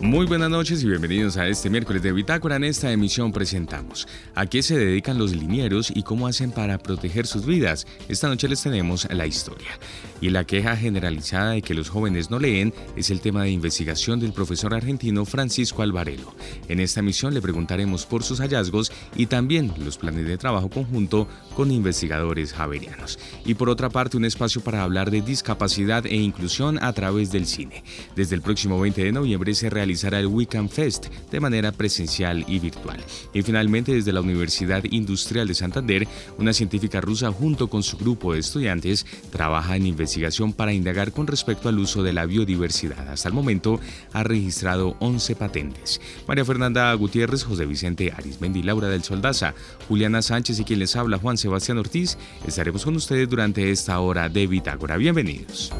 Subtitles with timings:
[0.00, 2.56] Muy buenas noches y bienvenidos a este miércoles de Bitácora.
[2.56, 7.28] En esta emisión presentamos a qué se dedican los linieros y cómo hacen para proteger
[7.28, 7.86] sus vidas.
[8.08, 9.78] Esta noche les tenemos la historia.
[10.20, 14.18] Y la queja generalizada de que los jóvenes no leen es el tema de investigación
[14.18, 16.34] del profesor argentino Francisco Alvarelo.
[16.68, 21.28] En esta emisión le preguntaremos por sus hallazgos y también los planes de trabajo conjunto
[21.54, 23.18] con investigadores javerianos.
[23.44, 27.46] Y por otra parte, un espacio para hablar de discapacidad e inclusión a través del
[27.46, 27.84] cine.
[28.16, 32.58] Desde el próximo 20 de noviembre se realiza el Weekend Fest de manera presencial y
[32.58, 33.02] virtual.
[33.32, 38.32] Y finalmente, desde la Universidad Industrial de Santander, una científica rusa junto con su grupo
[38.32, 43.08] de estudiantes trabaja en investigación para indagar con respecto al uso de la biodiversidad.
[43.08, 43.80] Hasta el momento
[44.12, 46.00] ha registrado 11 patentes.
[46.26, 49.54] María Fernanda Gutiérrez, José Vicente Arismendi, Laura del Soldaza,
[49.88, 54.28] Juliana Sánchez y quien les habla Juan Sebastián Ortiz, estaremos con ustedes durante esta hora
[54.28, 54.96] de Bitácora.
[54.96, 55.72] Bienvenidos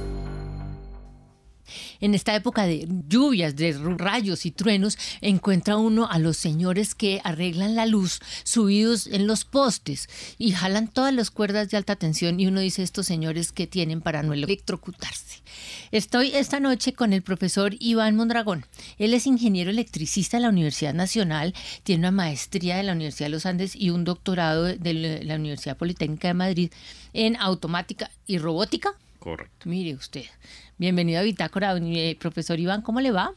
[2.05, 7.22] en esta época de lluvias, de rayos y truenos, encuentra uno a los señores que
[7.24, 12.38] arreglan la luz subidos en los postes y jalan todas las cuerdas de alta tensión
[12.38, 15.42] y uno dice estos señores que tienen para no electrocutarse.
[15.92, 18.66] Estoy esta noche con el profesor Iván Mondragón.
[18.98, 23.33] Él es ingeniero electricista de la Universidad Nacional, tiene una maestría de la Universidad de
[23.33, 26.70] los Andes y un doctorado de la Universidad Politécnica de Madrid
[27.14, 28.94] en automática y robótica.
[29.25, 29.70] Correcto.
[29.70, 30.27] Mire usted.
[30.77, 33.33] Bienvenido a Bitácora, eh, profesor Iván, ¿cómo le va?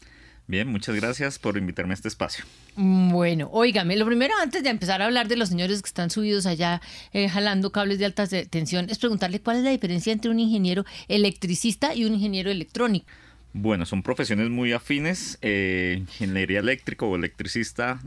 [0.45, 2.43] Bien, muchas gracias por invitarme a este espacio.
[2.75, 6.09] Mm, bueno, óigame, lo primero antes de empezar a hablar de los señores que están
[6.09, 6.81] subidos allá
[7.13, 10.83] eh, jalando cables de alta tensión es preguntarle cuál es la diferencia entre un ingeniero
[11.07, 13.07] electricista y un ingeniero electrónico.
[13.53, 15.37] Bueno, son profesiones muy afines.
[15.41, 18.01] Eh, ingeniería eléctrica o electricista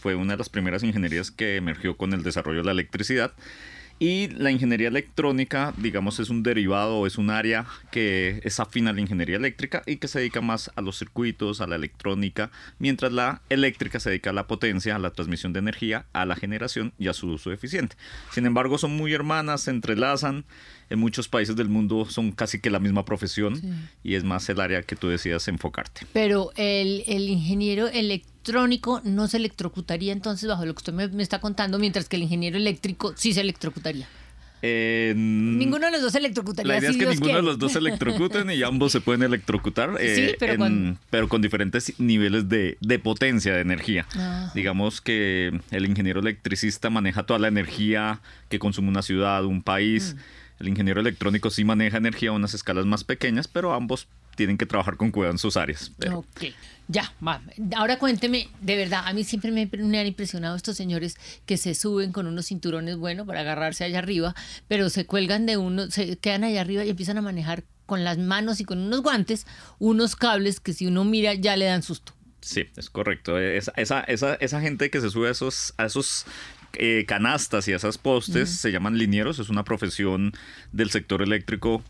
[0.00, 3.34] fue una de las primeras ingenierías que emergió con el desarrollo de la electricidad.
[4.02, 8.94] Y la ingeniería electrónica, digamos, es un derivado, es un área que es afín a
[8.94, 13.12] la ingeniería eléctrica y que se dedica más a los circuitos, a la electrónica, mientras
[13.12, 16.94] la eléctrica se dedica a la potencia, a la transmisión de energía, a la generación
[16.96, 17.96] y a su uso eficiente.
[18.30, 20.46] Sin embargo, son muy hermanas, se entrelazan
[20.90, 23.60] en muchos países del mundo son casi que la misma profesión
[24.02, 26.04] y es más el área que tú decías enfocarte.
[26.12, 31.78] Pero el, ingeniero electrónico no se electrocutaría entonces bajo lo que usted me, está contando,
[31.78, 34.08] mientras que el ingeniero eléctrico sí se electrocutaría.
[34.62, 36.72] ninguno de los dos se electrocutaría.
[36.72, 39.90] La idea es que ninguno de los dos se electrocuten y ambos se pueden electrocutar,
[40.00, 41.40] eh, pero, con...
[41.40, 44.06] diferentes niveles de, potencia de energía.
[44.16, 44.50] Ah.
[44.56, 50.16] Digamos que el ingeniero electricista maneja toda la energía que consume una ciudad, un país.
[50.16, 50.39] Mm.
[50.60, 54.06] El ingeniero electrónico sí maneja energía a unas escalas más pequeñas, pero ambos
[54.36, 55.90] tienen que trabajar con cuidado en sus áreas.
[56.12, 56.44] Ok,
[56.88, 57.42] ya, va.
[57.76, 61.16] Ahora cuénteme, de verdad, a mí siempre me, han impresionado estos señores
[61.46, 64.34] que se suben con unos cinturones, bueno, para agarrarse allá arriba,
[64.68, 68.18] pero se cuelgan de uno, se quedan allá arriba y empiezan a manejar con las
[68.18, 69.46] manos y con unos guantes
[69.78, 72.12] unos cables que si uno mira ya le dan susto.
[72.40, 73.38] Sí, es correcto.
[73.38, 76.24] Esa, esa, esa, esa gente que se sube a esos, a esos
[76.74, 80.32] eh, canastas y esas postes se llaman linieros, es una profesión
[80.72, 81.82] del sector eléctrico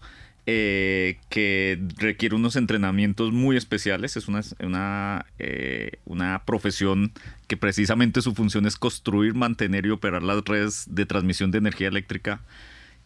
[0.46, 4.16] eh, que requiere unos entrenamientos muy especiales.
[4.16, 7.12] Es una, una, eh, una, profesión
[7.46, 11.88] que precisamente su función es construir, mantener y operar las redes de transmisión de energía
[11.88, 12.40] eléctrica.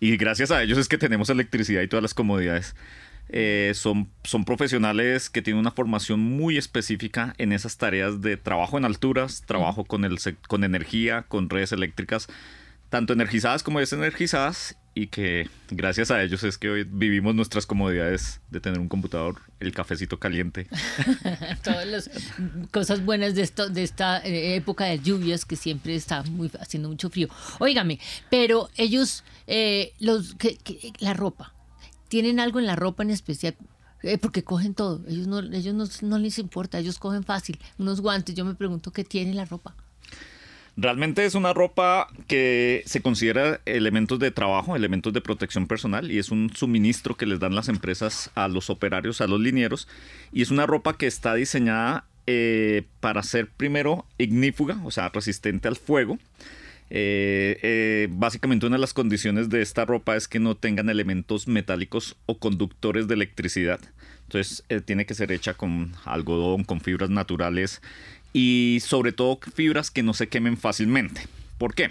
[0.01, 2.75] Y gracias a ellos es que tenemos electricidad y todas las comodidades.
[3.29, 8.79] Eh, son, son profesionales que tienen una formación muy específica en esas tareas de trabajo
[8.79, 12.29] en alturas, trabajo con, el, con energía, con redes eléctricas,
[12.91, 18.41] tanto energizadas como desenergizadas, y que gracias a ellos es que hoy vivimos nuestras comodidades
[18.51, 20.69] de tener un computador, el cafecito caliente.
[21.65, 22.11] Todas las
[22.71, 26.89] cosas buenas de, esto, de esta eh, época de lluvias que siempre está muy, haciendo
[26.89, 27.29] mucho frío.
[27.59, 27.99] Óigame,
[28.31, 30.59] pero ellos, eh, los, que,
[31.01, 31.54] la ropa,
[32.15, 33.57] tienen algo en la ropa en especial,
[34.05, 38.37] eh, porque cogen todo, ellos, no, ellos no, les importa, ellos cogen fácil, unos guantes,
[38.37, 39.75] yo me pregunto qué tiene la ropa.
[40.77, 46.21] Realmente es una ropa que se considera elementos de trabajo, elementos de protección personal y
[46.21, 49.89] es un suministro que les dan las empresas a los operarios, a los linieros
[50.33, 55.67] y es una ropa que está diseñada eh, para ser primero ignífuga, o sea, resistente
[55.67, 56.19] al fuego.
[56.97, 61.49] Eh, eh, básicamente una de las condiciones de esta ropa es que no tengan elementos
[61.49, 63.81] metálicos o conductores de electricidad.
[64.23, 67.83] Entonces eh, tiene que ser hecha con algodón, con fibras naturales
[68.33, 71.27] y sobre todo fibras que no se quemen fácilmente.
[71.59, 71.91] ¿Por qué?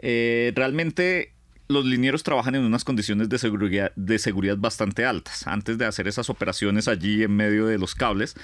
[0.00, 1.32] realmente
[1.68, 5.46] los linieros trabajan en unas condiciones de seguridad, de seguridad bastante altas.
[5.46, 8.34] Antes de hacer esas operaciones allí en medio de los cables,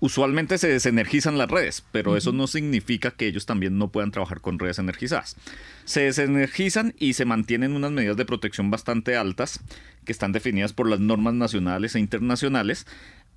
[0.00, 4.40] usualmente se desenergizan las redes, pero eso no significa que ellos también no puedan trabajar
[4.40, 5.36] con redes energizadas.
[5.84, 9.60] Se desenergizan y se mantienen unas medidas de protección bastante altas
[10.04, 12.86] que están definidas por las normas nacionales e internacionales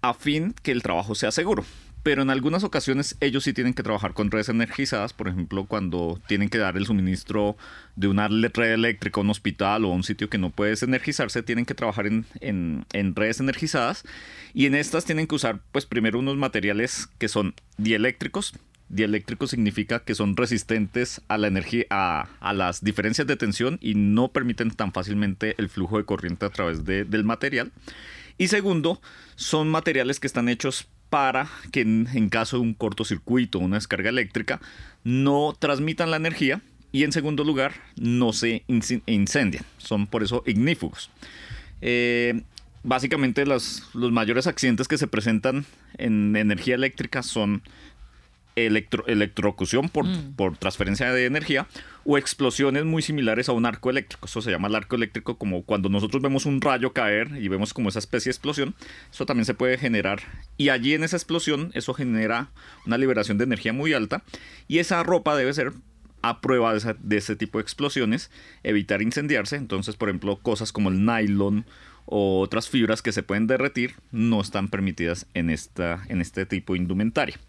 [0.01, 1.65] a fin que el trabajo sea seguro
[2.05, 6.21] pero en algunas ocasiones ellos sí tienen que trabajar con redes energizadas, por ejemplo, cuando
[6.27, 7.57] tienen que dar el suministro
[7.95, 11.41] de una red eléctrica a un hospital o a un sitio que no puede energizarse,
[11.41, 14.03] tienen que trabajar en, en, redes energizadas
[14.53, 18.53] y en estas tienen que usar, pues primero unos materiales que son dieléctricos,
[18.87, 23.95] Dieléctrico significa que son resistentes a la energía, a, a, las diferencias de tensión y
[23.95, 27.71] no permiten tan fácilmente el flujo de corriente a través de, del material.
[28.37, 29.01] Y segundo,
[29.35, 34.09] son materiales que están hechos para que en, caso de un cortocircuito o una descarga
[34.09, 34.59] eléctrica
[35.03, 36.61] no transmitan la energía
[36.91, 39.65] y en segundo lugar no se incendian.
[39.77, 41.09] Son por eso ignífugos.
[41.81, 42.41] Eh,
[42.83, 45.65] básicamente los, los mayores accidentes que se presentan
[45.97, 47.61] en energía eléctrica son
[48.55, 50.35] electro, electrocución por, mm.
[50.35, 51.67] por transferencia de energía
[52.03, 54.25] o explosiones muy similares a un arco eléctrico.
[54.25, 57.73] Eso se llama el arco eléctrico como cuando nosotros vemos un rayo caer y vemos
[57.73, 58.75] como esa especie de explosión.
[59.11, 60.21] Eso también se puede generar
[60.57, 62.49] y allí en esa explosión eso genera
[62.85, 64.23] una liberación de energía muy alta
[64.67, 65.73] y esa ropa debe ser
[66.21, 68.31] a prueba de, de ese tipo de explosiones,
[68.63, 69.57] evitar incendiarse.
[69.57, 71.65] Entonces, por ejemplo, cosas como el nylon
[72.05, 76.73] o otras fibras que se pueden derretir no están permitidas en, esta, en este tipo
[76.73, 77.39] de indumentaria.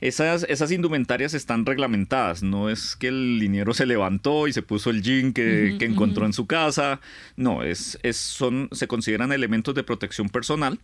[0.00, 4.88] Esas, esas indumentarias están reglamentadas, no es que el liniero se levantó y se puso
[4.88, 7.00] el jean que, encontró en su casa,
[7.36, 10.80] no, es, es, son, se consideran elementos de protección personal.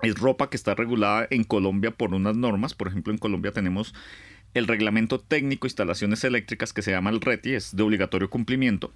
[0.00, 3.94] Es ropa que está regulada en Colombia por unas normas, por ejemplo en Colombia tenemos
[4.54, 8.92] el reglamento técnico de instalaciones eléctricas que se llama el RETI, es de obligatorio cumplimiento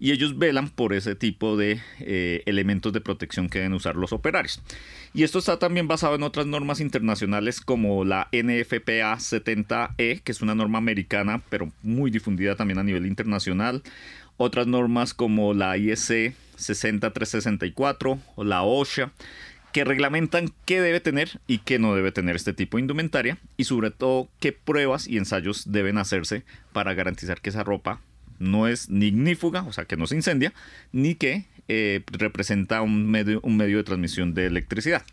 [0.00, 4.12] y ellos velan por ese tipo de eh, elementos de protección que deben usar los
[4.14, 4.60] operarios.
[5.12, 10.40] Y esto está también basado en otras normas internacionales como la NFPA 70E, que es
[10.40, 13.82] una norma americana, pero muy difundida también a nivel internacional.
[14.38, 19.12] Otras normas como la IEC 60364 o la OSHA
[19.72, 23.64] que reglamentan qué debe tener y qué no debe tener este tipo de indumentaria y
[23.64, 26.42] sobre todo qué pruebas y ensayos deben hacerse
[26.72, 28.00] para garantizar que esa ropa
[28.40, 29.12] no es ni
[29.66, 30.52] o sea, que no se incendia,
[30.90, 35.04] ni que eh, representa un medio, un medio de transmisión de electricidad.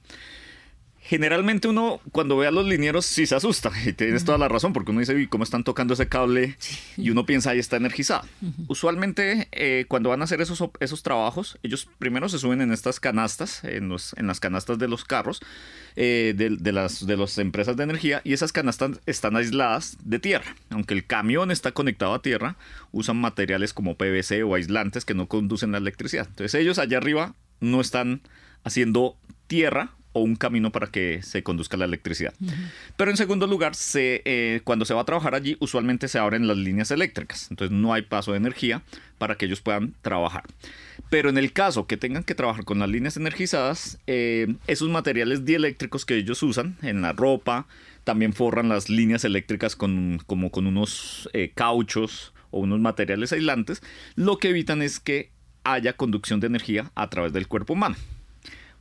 [1.07, 4.73] Generalmente uno cuando ve a los linieros sí se asusta y tienes toda la razón
[4.73, 6.57] porque uno dice, ¿cómo están tocando ese cable?
[6.97, 8.27] Y uno piensa, ahí está energizado.
[8.67, 12.99] Usualmente eh, cuando van a hacer esos, esos trabajos, ellos primero se suben en estas
[12.99, 15.39] canastas, en, los, en las canastas de los carros,
[15.95, 20.57] eh, de, las, de las empresas de energía y esas canastas están aisladas de tierra.
[20.71, 22.57] Aunque el camión está conectado a tierra,
[22.91, 26.27] usan materiales como PVC o aislantes que no conducen la electricidad.
[26.27, 28.19] Entonces ellos allá arriba no están
[28.65, 29.15] haciendo
[29.47, 32.33] tierra o un camino para que se conduzca la electricidad.
[32.95, 36.47] Pero en segundo lugar, se, eh, cuando se va a trabajar allí, usualmente se abren
[36.47, 38.81] las líneas eléctricas, entonces no hay paso de energía
[39.17, 40.43] para que ellos puedan trabajar.
[41.09, 45.45] Pero en el caso que tengan que trabajar con las líneas energizadas, eh, esos materiales
[45.45, 47.67] dieléctricos que ellos usan en la ropa,
[48.03, 53.81] también forran las líneas eléctricas con, como con unos eh, cauchos o unos materiales aislantes,
[54.15, 55.31] lo que evitan es que
[55.63, 57.95] haya conducción de energía a través del cuerpo humano.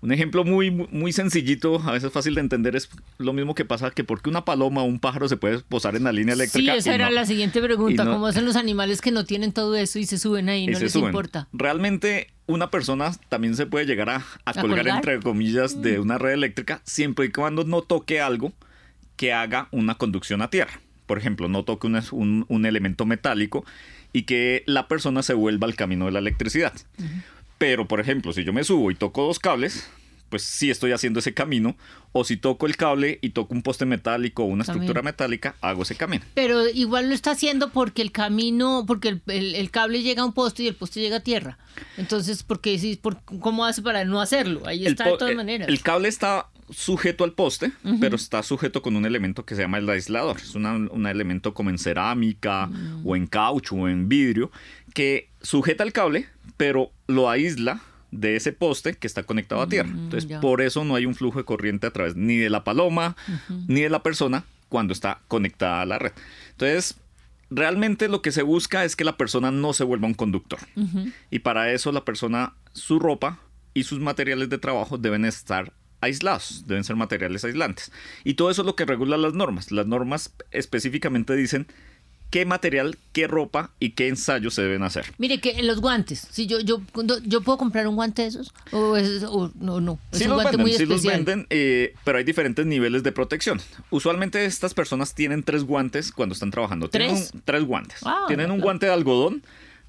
[0.07, 2.89] Un ejemplo muy, muy sencillito, a veces fácil de entender, es
[3.19, 6.05] lo mismo que pasa que porque una paloma o un pájaro se puede posar en
[6.05, 6.75] la línea eléctrica.
[6.75, 8.05] Sí, esa era la siguiente pregunta.
[8.05, 10.79] ¿Cómo hacen los animales que no tienen todo eso y se suben ahí y no
[10.79, 11.49] les importa?
[11.53, 16.03] Realmente una persona también se puede llegar a, colgar, entre comillas, de mm.
[16.03, 18.53] una red eléctrica siempre y cuando no toque algo
[19.17, 20.81] que haga una conducción a tierra.
[21.07, 23.65] Por ejemplo, no toque un, un, elemento metálico
[24.13, 26.75] y que la persona se vuelva al camino de la electricidad.
[27.59, 29.89] Pero, por ejemplo, si yo me subo y toco dos cables,
[30.29, 31.77] pues sí estoy haciendo ese camino.
[32.13, 35.83] O si toco el cable y toco un poste metálico o una estructura metálica, hago
[35.83, 36.25] ese camino.
[36.35, 40.63] Pero igual lo está haciendo porque el camino, porque el, cable llega a un poste
[40.63, 41.59] y el poste llega a tierra.
[41.99, 44.63] Entonces, ¿por qué, por, ¿cómo hace para no hacerlo?
[44.67, 45.69] Ahí está de todas eh, maneras.
[45.69, 47.71] El cable está sujeto al poste,
[48.01, 50.39] pero está sujeto con un elemento que se llama el aislador.
[50.39, 53.07] Es un elemento como en cerámica mm.
[53.07, 54.51] o en caucho o en vidrio
[54.95, 59.89] que sujeta el cable, pero lo aísla de ese poste que está conectado a tierra.
[59.89, 62.65] Mm, Entonces, por eso no hay un flujo de corriente a través ni de la
[62.65, 63.17] paloma
[63.69, 66.13] ni de la persona cuando está conectada a la red.
[66.53, 66.97] Entonces,
[67.51, 70.59] realmente lo que se busca es que la persona no se vuelva un conductor.
[71.31, 73.39] Y para eso la persona, su ropa
[73.75, 77.93] y sus materiales de trabajo deben estar aislados, deben ser materiales aislantes.
[78.25, 79.73] Y todo eso es lo que regula las normas.
[79.73, 81.67] Las normas específicamente dicen
[82.31, 85.07] qué material, qué ropa y qué ensayos se deben hacer.
[85.19, 86.81] Mire que los guantes, si yo yo
[87.25, 90.35] yo puedo comprar un guante de esos o, es, o no no, es sí un
[90.35, 90.99] guante muy especial.
[90.99, 93.61] Sí los venden, eh, pero hay diferentes niveles de protección.
[93.91, 96.89] Usualmente estas personas tienen tres guantes cuando están trabajando.
[96.89, 97.31] ¿Tres?
[97.31, 98.01] Tienen tres guantes.
[98.27, 99.43] tienen un guante de algodón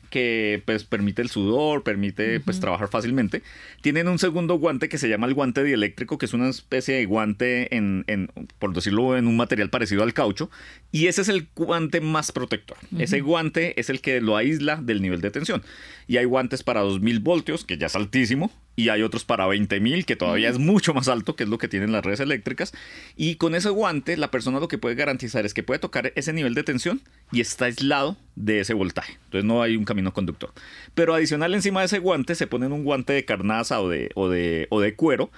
[0.10, 3.44] que pues permite el sudor, permite pues trabajar fácilmente.
[3.82, 7.06] Tienen un segundo guante que se llama el guante dieléctrico, que es una especie de
[7.06, 10.50] guante en, en por decirlo, en un material parecido al caucho,
[10.92, 12.78] y ese es el guante más protector.
[12.98, 15.64] Ese guante es el que lo aísla del nivel de tensión.
[16.08, 20.06] Y hay guantes para 2000 voltios, que ya es altísimo, y hay otros para 20.000
[20.06, 22.74] que todavía es mucho más alto, que es lo que tienen las redes eléctricas.
[23.18, 26.32] Y con ese guante la persona lo que puede garantizar es que puede tocar ese
[26.32, 29.14] nivel de tensión y está aislado de ese voltaje.
[29.26, 30.54] Entonces no hay un camino conductor.
[30.94, 34.30] Pero adicional encima de ese guante se ponen un guante de carnaza o de, o
[34.30, 35.32] de, o de cuero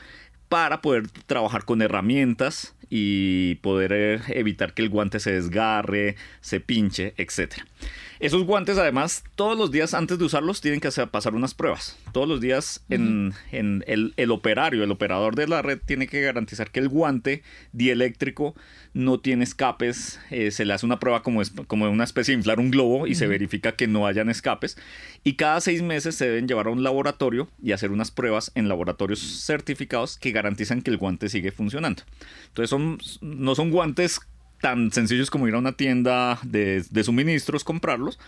[0.49, 6.59] para poder trabajar con herramientas y poder eh, evitar que el guante se desgarre, se
[6.59, 7.65] pinche, etcétera.
[8.19, 11.97] Esos guantes, además, todos los días antes de usarlos tienen que hacer, pasar unas pruebas.
[12.11, 16.81] Todos los días en, el, operario, el operador de la red, tiene que garantizar que
[16.81, 18.55] el guante dieléctrico
[18.93, 20.19] no tiene escapes.
[20.31, 23.07] Eh, se le hace una prueba como, es, como una especie de inflar un globo
[23.07, 24.77] y se verifica que no hayan escapes.
[25.23, 28.67] Y cada seis meses se deben llevar a un laboratorio y hacer unas pruebas en
[28.67, 32.03] laboratorios certificados que garantizan que el guante sigue funcionando.
[32.49, 34.19] Entonces son, no son guantes
[34.61, 38.19] tan sencillos como ir a una tienda de, de suministros, comprarlos,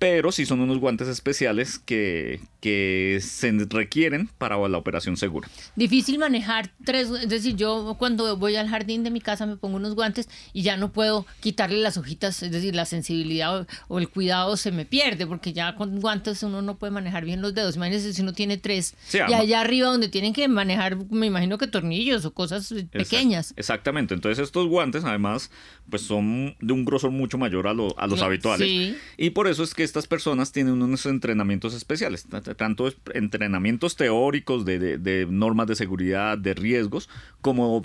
[0.00, 5.46] pero sí son unos guantes especiales que, que se requieren para la operación segura.
[5.76, 9.76] Difícil manejar tres, es decir, yo cuando voy al jardín de mi casa me pongo
[9.76, 14.08] unos guantes y ya no puedo quitarle las hojitas, es decir, la sensibilidad o, el
[14.08, 17.76] cuidado se me pierde, porque ya con guantes uno no puede manejar bien los dedos.
[17.76, 21.66] Imagínense si uno tiene tres y allá arriba donde tienen que manejar, me imagino que
[21.66, 23.52] tornillos o cosas pequeñas.
[23.58, 25.50] Exactamente, entonces estos guantes además
[25.90, 28.96] pues son de un grosor mucho mayor a, a los habituales.
[29.18, 35.26] Y por eso es que estas personas tienen unos entrenamientos especiales tanto entrenamientos teóricos de,
[35.28, 37.08] normas de seguridad, de riesgos,
[37.40, 37.82] como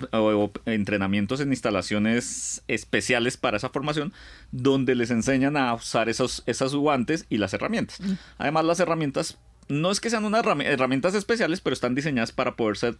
[0.64, 4.12] entrenamientos en instalaciones especiales para esa formación,
[4.52, 8.00] donde les enseñan a usar esos, esas guantes y las herramientas.
[8.00, 8.12] Mm.
[8.38, 12.76] Además, las herramientas no es que sean unas herramientas especiales, pero están diseñadas para poder
[12.76, 12.98] ser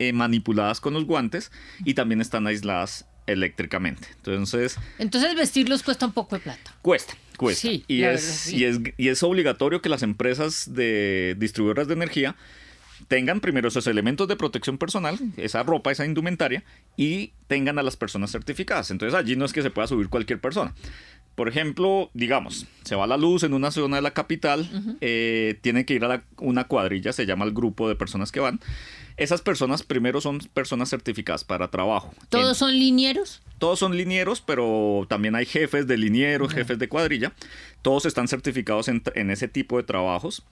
[0.00, 1.52] eh, manipuladas con los guantes
[1.84, 4.08] y también están aisladas eléctricamente.
[4.16, 6.74] Entonces, entonces vestirlos cuesta un poco de plata.
[6.82, 7.68] Cuesta, cuesta.
[7.68, 12.36] y, es, y, es, y es obligatorio que las empresas de distribuidoras de energía
[13.08, 16.62] tengan primero esos elementos de protección personal, esa ropa, esa indumentaria,
[16.96, 18.90] y tengan a las personas certificadas.
[18.90, 20.74] Entonces allí no es que se pueda subir cualquier persona.
[21.34, 24.68] Por ejemplo, digamos, se va la luz en una zona de la capital,
[25.00, 28.60] eh, tiene que ir a una cuadrilla, se llama el grupo de personas que van.
[29.16, 32.14] Esas personas primero son personas certificadas para trabajo.
[32.28, 33.42] ¿Todos son linieros?
[33.58, 37.32] Todos son linieros, pero también hay jefes de linieros, jefes de cuadrilla.
[37.82, 40.42] Todos están certificados en, en ese tipo de trabajos.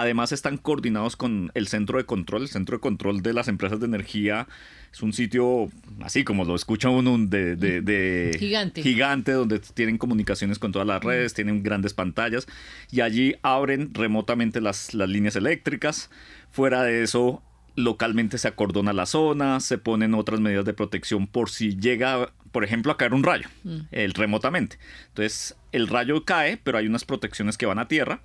[0.00, 2.42] Además están coordinados con el centro de control.
[2.42, 4.48] El centro de control de las empresas de energía
[4.90, 5.70] es un sitio,
[6.00, 8.82] así como lo escucha uno, de, gigante.
[8.82, 12.46] gigante, donde tienen comunicaciones con todas las redes, tienen grandes pantallas
[12.90, 16.10] y allí abren remotamente las, las líneas eléctricas.
[16.50, 17.42] Fuera de eso,
[17.76, 22.64] localmente se acordona la zona, se ponen otras medidas de protección por si llega, por
[22.64, 23.80] ejemplo, a caer un rayo, mm.
[23.90, 24.78] el, remotamente.
[25.08, 28.20] Entonces, el rayo cae, pero hay unas protecciones que van a tierra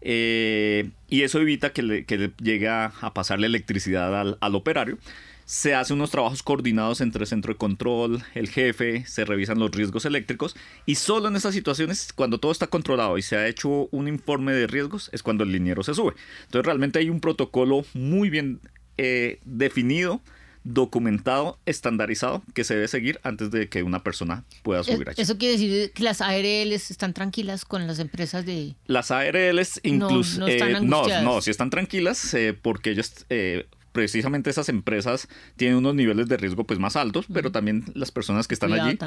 [0.00, 4.98] eh, y eso evita que le, que llegue a pasarle electricidad al, operario.
[5.44, 9.70] Se hacen unos trabajos coordinados entre el centro de control, el jefe, se revisan los
[9.70, 13.88] riesgos eléctricos y solo en esas situaciones, cuando todo está controlado y se ha hecho
[13.92, 16.14] un informe de riesgos, es cuando el liniero se sube.
[16.46, 18.60] Entonces realmente hay un protocolo muy bien
[18.98, 20.20] eh, definido
[20.66, 25.22] documentado, estandarizado, que se debe seguir antes de que una persona pueda subir allí.
[25.22, 28.74] ¿Eso quiere decir que las ARLs están tranquilas con las empresas de...?
[28.86, 30.40] Las ARLs incluso...
[30.40, 30.46] No,
[30.82, 33.66] no, eh, no, sí están tranquilas eh, porque ellos eh,
[33.96, 35.26] precisamente esas empresas
[35.56, 38.98] tienen unos niveles de riesgo pues más altos, pero también las personas que están allí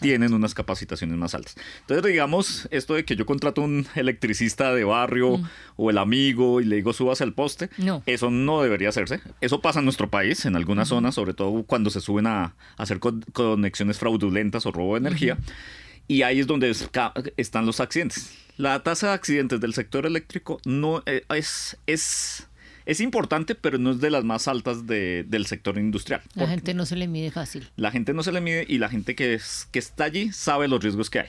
[0.00, 1.54] tienen unas capacitaciones más altas.
[1.82, 5.48] Entonces, digamos, esto de que yo contrato un electricista de barrio mm.
[5.76, 7.68] o el amigo y le digo subas al poste,
[8.06, 9.20] eso no debería hacerse.
[9.42, 13.00] Eso pasa en nuestro país, en algunas zonas, sobre todo cuando se suben a, hacer
[13.00, 15.36] conexiones fraudulentas o robo de energía.
[16.06, 16.74] Y ahí es donde
[17.36, 18.34] están los accidentes.
[18.56, 22.47] La tasa de accidentes del sector eléctrico no eh, es, es
[22.88, 26.22] Es importante, pero no es de las más altas del sector industrial.
[26.34, 27.68] La gente no se le mide fácil.
[27.76, 29.38] La gente no se le mide y la gente que,
[29.70, 31.28] que está allí sabe los riesgos que hay.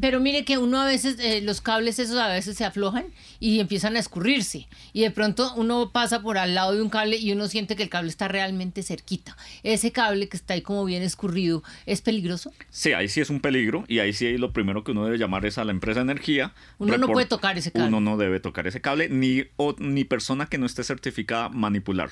[0.00, 3.04] Pero mire que uno a veces, eh, los cables esos a veces se aflojan
[3.38, 4.66] y empiezan a escurrirse.
[4.92, 7.84] Y de pronto uno pasa por al lado de un cable y uno siente que
[7.84, 9.36] el cable está realmente cerquita.
[9.62, 12.52] Ese cable que está ahí como bien escurrido, ¿es peligroso?
[12.70, 15.46] Sí, ahí sí es un peligro y ahí sí lo primero que uno debe llamar
[15.46, 16.54] es a la empresa de energía.
[16.78, 17.86] Uno no puede tocar ese cable.
[17.86, 19.44] Uno no debe tocar ese cable, ni,
[19.78, 22.10] ni persona que no esté certificada manipular.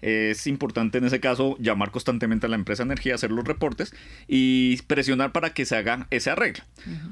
[0.00, 3.94] Es importante en ese caso llamar constantemente a la empresa de energía, hacer los reportes
[4.28, 6.62] y presionar para que se haga ese arreglo.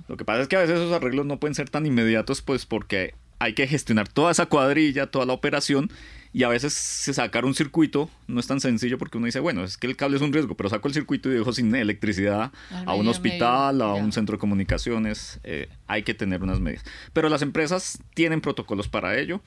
[0.09, 2.65] Lo que pasa es que a veces esos arreglos no pueden ser tan inmediatos, pues
[2.65, 5.91] porque hay que gestionar toda esa cuadrilla, toda la operación
[6.33, 9.77] y a veces sacar un circuito no es tan sencillo porque uno dice, bueno, es
[9.77, 12.53] que el cable es un riesgo, pero saco el circuito y dejo sin electricidad
[12.85, 16.85] a un hospital, a un centro de comunicaciones, eh, hay que tener unas medidas.
[17.13, 19.41] Pero las empresas tienen protocolos para ello,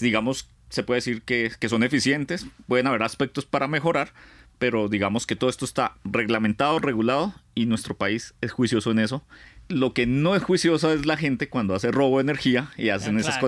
[0.00, 4.14] digamos, se puede decir que, que son eficientes, pueden haber aspectos para mejorar,
[4.58, 9.22] pero digamos que todo esto está reglamentado, regulado y nuestro país es juicioso en eso
[9.70, 13.18] lo que no es juicioso es la gente cuando hace robo de energía y hacen
[13.18, 13.38] esas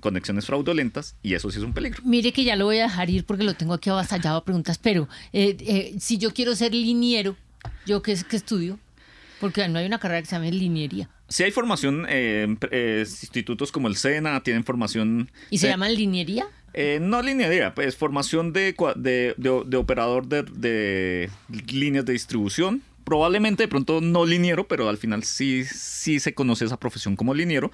[0.00, 2.02] conexiones fraudulentas y eso sí es un peligro.
[2.04, 4.78] Mire que ya lo voy a dejar ir porque lo tengo aquí avasallado a preguntas,
[4.78, 7.36] pero eh, eh, si yo quiero ser liniero,
[7.86, 8.78] ¿yo qué, qué estudio?
[9.40, 11.08] Porque no hay una carrera que se llame liniería.
[11.34, 12.46] Sí hay formación, eh,
[13.04, 15.32] institutos como el SENA tienen formación...
[15.50, 16.46] ¿Y se llama liniería?
[17.00, 21.28] no liniería, pues formación de, de, operador de,
[21.72, 26.64] líneas de distribución, probablemente de pronto no liniero, pero al final sí, sí se conoce
[26.64, 27.70] esa profesión como liniero.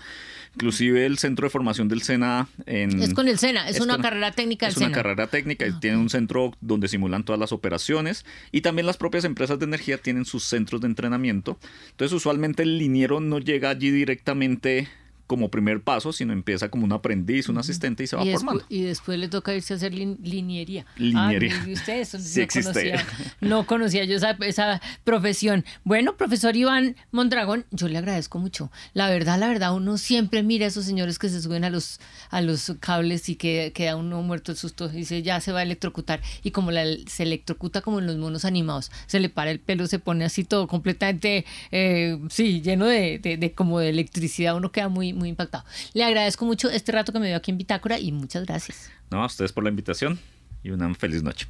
[0.54, 2.49] Inclusive el centro de formación del SENA...
[2.66, 5.72] En, es con el SENA, es, una carrera técnica del Es una carrera técnica y
[5.78, 9.99] tiene un centro donde simulan todas las operaciones y también las propias empresas de energía
[9.99, 11.58] tienen sus centros de entrenamiento.
[11.90, 14.88] Entonces usualmente el liniero no llega allí directamente
[15.30, 18.64] como primer paso, sino empieza como un aprendiz, un asistente y se va formando.
[18.68, 20.87] Y después le toca irse a hacer liniería.
[20.96, 21.54] Liniería.
[21.54, 23.06] Ah, y ustedes no, conocía,
[23.40, 25.64] no conocía yo esa, esa, profesión.
[25.84, 28.72] Bueno, profesor Iván Mondragón, yo le agradezco mucho.
[28.92, 32.00] La verdad, la verdad, uno siempre mira a esos señores que se suben a los,
[32.30, 35.60] a los cables y que queda uno muerto el susto y dice, ya se va
[35.60, 36.20] a electrocutar.
[36.42, 39.87] Y como la, se electrocuta como en los monos animados, se le para el pelo,
[39.87, 44.72] se pone así todo completamente, eh, sí, lleno de, de, de como de electricidad, uno
[44.72, 45.64] queda muy muy impactado.
[45.94, 48.90] Le agradezco mucho este rato que me dio aquí en Bitácora y muchas gracias.
[49.10, 50.18] No, a ustedes por la invitación
[50.64, 51.46] y una feliz noche.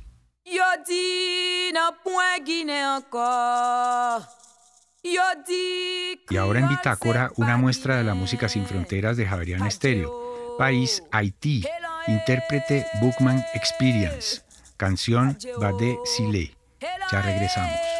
[6.29, 10.57] Y ahora en Bitácora, una muestra de la música sin fronteras de Javerian Estéreo.
[10.59, 11.65] País Haití,
[12.07, 14.43] intérprete Bookman Experience,
[14.77, 16.55] canción Bade Sile.
[17.11, 18.00] Ya regresamos.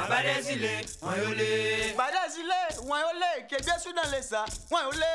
[0.00, 1.50] na badazile wọn yóò lé.
[1.98, 2.58] badazile
[2.88, 5.12] wọn yóò lé kébí ẹsùn náà lè sá wọn yóò lé.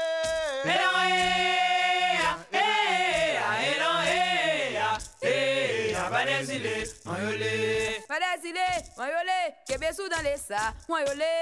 [0.74, 2.32] ẹ̀rọ ẹ̀yà
[2.66, 4.90] ẹ̀yà ẹ̀rọ ẹ̀yà
[5.34, 6.76] ẹ̀yà badazile
[7.08, 7.54] wọn yóò lé.
[8.10, 8.68] badazile
[8.98, 11.34] wọn yóò lé kébí ẹsùn náà lè sá wọn yóò lé.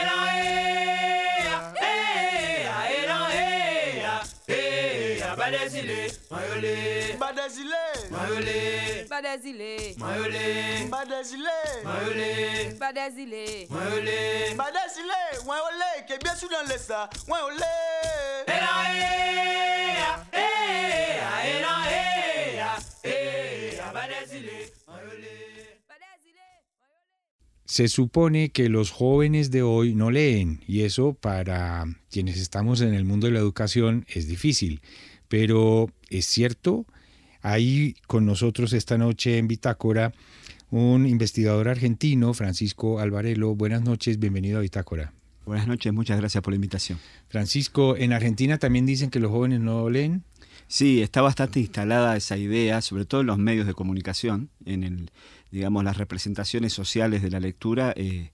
[0.00, 1.56] ẹ̀rọ ẹ̀yà
[1.90, 2.16] ẹ̀yà.
[18.46, 18.66] Que bien.
[27.76, 32.94] Se supone que los jóvenes de hoy no leen y eso para quienes estamos en
[32.94, 34.80] el mundo de la educación es difícil,
[35.28, 36.86] pero es cierto,
[37.42, 40.12] hay con nosotros esta noche en Bitácora
[40.70, 43.54] un investigador argentino, Francisco Alvarelo.
[43.54, 45.12] Buenas noches, bienvenido a Bitácora.
[45.44, 46.98] Buenas noches, muchas gracias por la invitación.
[47.28, 50.24] Francisco, ¿en Argentina también dicen que los jóvenes no leen?
[50.66, 55.10] Sí, está bastante instalada esa idea, sobre todo en los medios de comunicación, en el,
[55.52, 58.32] digamos, las representaciones sociales de la lectura, eh,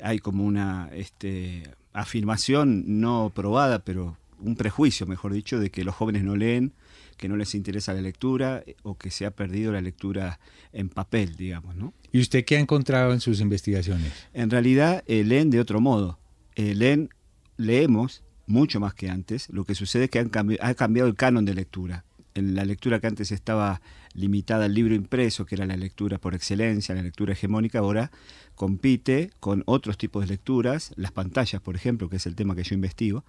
[0.00, 5.94] hay como una este, afirmación no probada, pero un prejuicio, mejor dicho, de que los
[5.94, 6.72] jóvenes no leen,
[7.16, 10.40] que no les interesa la lectura eh, o que se ha perdido la lectura
[10.72, 11.94] en papel, digamos, ¿no?
[12.10, 14.12] ¿Y usted qué ha encontrado en sus investigaciones?
[14.34, 16.18] En realidad eh, leen de otro modo.
[16.56, 17.08] leen,
[17.56, 19.48] leemos mucho más que antes.
[19.50, 22.04] Lo que sucede es que han ha cambiado el canon de lectura.
[22.34, 23.82] en la lectura que antes estaba
[24.14, 28.10] limitada al libro impreso, que era la lectura por excelencia, la lectura hegemónica, ahora
[28.54, 32.62] compite con otros tipos de lecturas, las pantallas, por ejemplo, que es el tema que
[32.62, 33.24] yo investigo,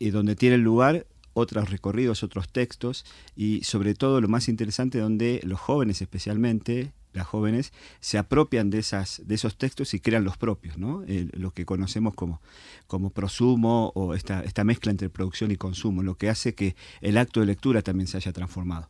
[0.00, 3.04] y donde tienen lugar otros recorridos, otros textos
[3.36, 8.78] y sobre todo lo más interesante donde los jóvenes especialmente las jóvenes se apropian de,
[8.78, 11.04] esas, de esos textos y crean los propios, ¿no?
[11.32, 12.40] lo que conocemos como,
[12.86, 17.18] como prosumo o esta, esta mezcla entre producción y consumo, lo que hace que el
[17.18, 18.88] acto de lectura también se haya transformado.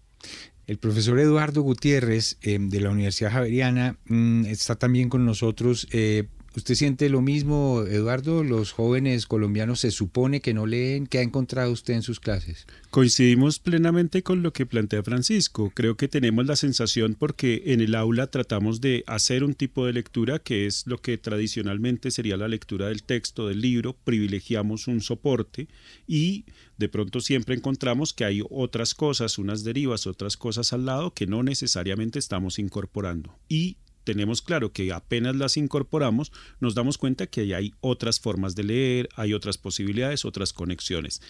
[0.66, 5.88] El profesor Eduardo Gutiérrez eh, de la Universidad Javeriana mm, está también con nosotros.
[5.90, 8.42] Eh, ¿Usted siente lo mismo, Eduardo?
[8.42, 11.06] ¿Los jóvenes colombianos se supone que no leen?
[11.06, 12.66] ¿Qué ha encontrado usted en sus clases?
[12.90, 15.70] Coincidimos plenamente con lo que plantea Francisco.
[15.72, 19.92] Creo que tenemos la sensación porque en el aula tratamos de hacer un tipo de
[19.92, 25.02] lectura que es lo que tradicionalmente sería la lectura del texto, del libro, privilegiamos un
[25.02, 25.68] soporte
[26.08, 26.46] y
[26.78, 31.28] de pronto siempre encontramos que hay otras cosas, unas derivas, otras cosas al lado que
[31.28, 33.38] no necesariamente estamos incorporando.
[33.48, 38.64] Y tenemos claro que apenas las incorporamos, nos damos cuenta que hay otras formas de
[38.64, 41.20] leer, hay otras posibilidades, otras conexiones.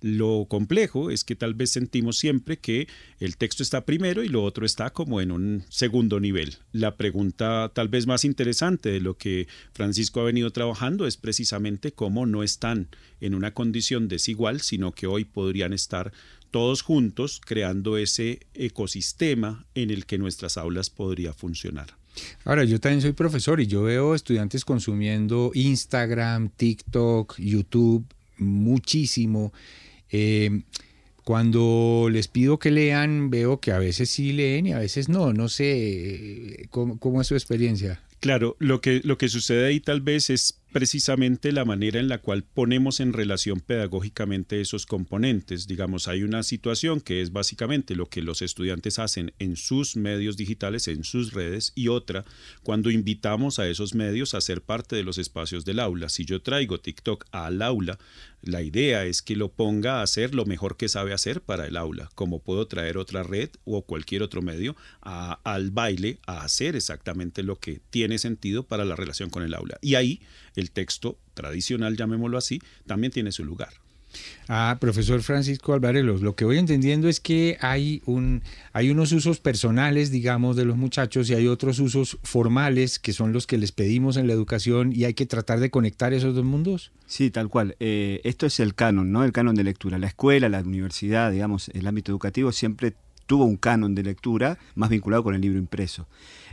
[0.00, 4.42] Lo complejo es que tal vez sentimos siempre que el texto está primero y lo
[4.42, 6.56] otro está como en un segundo nivel.
[6.72, 11.92] La pregunta tal vez más interesante de lo que Francisco ha venido trabajando es precisamente
[11.92, 12.88] cómo no están
[13.20, 16.12] en una condición desigual, sino que hoy podrían estar
[16.50, 21.99] todos juntos creando ese ecosistema en el que nuestras aulas podría funcionar.
[22.44, 28.04] Ahora, yo también soy profesor y yo veo estudiantes consumiendo Instagram, TikTok, YouTube,
[28.38, 29.52] muchísimo.
[30.10, 30.62] Eh,
[31.24, 35.32] cuando les pido que lean, veo que a veces sí leen y a veces no.
[35.32, 38.00] No sé cómo, cómo es su experiencia.
[38.20, 42.18] Claro, lo que, lo que sucede ahí tal vez es precisamente la manera en la
[42.18, 45.66] cual ponemos en relación pedagógicamente esos componentes.
[45.66, 50.36] Digamos, hay una situación que es básicamente lo que los estudiantes hacen en sus medios
[50.36, 52.24] digitales, en sus redes, y otra
[52.62, 56.08] cuando invitamos a esos medios a ser parte de los espacios del aula.
[56.08, 57.98] Si yo traigo TikTok al aula,
[58.42, 61.76] la idea es que lo ponga a hacer lo mejor que sabe hacer para el
[61.76, 67.42] aula, como puedo traer otra red o cualquier otro medio al baile a hacer exactamente
[67.42, 69.78] lo que tiene sentido para la relación con el aula.
[69.82, 70.20] Y ahí
[70.56, 73.74] el texto tradicional, llamémoslo así, también tiene su lugar.
[74.48, 78.42] Ah, profesor Francisco Alvarelos, lo que voy entendiendo es que hay, un,
[78.72, 83.32] hay unos usos personales, digamos, de los muchachos y hay otros usos formales que son
[83.32, 86.44] los que les pedimos en la educación y hay que tratar de conectar esos dos
[86.44, 86.90] mundos.
[87.06, 87.76] Sí, tal cual.
[87.80, 89.24] Eh, esto es el canon, ¿no?
[89.24, 89.98] El canon de lectura.
[89.98, 92.94] La escuela, la universidad, digamos, el ámbito educativo siempre
[93.26, 96.08] tuvo un canon de lectura más vinculado con el libro impreso.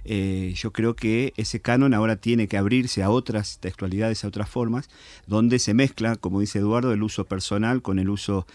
[0.09, 4.49] Eh, yo creo que ese canon ahora tiene que abrirse a otras textualidades, a otras
[4.49, 4.89] formas,
[5.27, 8.47] donde se mezcla, como dice Eduardo, el uso personal con el uso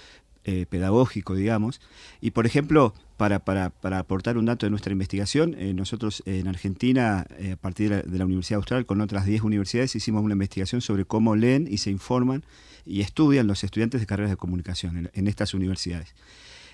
[0.44, 1.82] eh, pedagógico, digamos.
[2.22, 6.48] Y por ejemplo, para, para, para, aportar un dato de nuestra investigación, eh, nosotros en
[6.48, 11.04] Argentina, a partir de la, Universidad Austral, con otras 10 universidades, hicimos una investigación sobre
[11.04, 12.44] cómo leen y se informan
[12.86, 16.14] y estudian los estudiantes de carreras de comunicación en, estas universidades.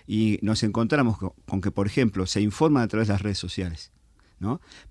[0.06, 3.90] Y nos encontramos con, que, por ejemplo, se informan a través de las redes sociales.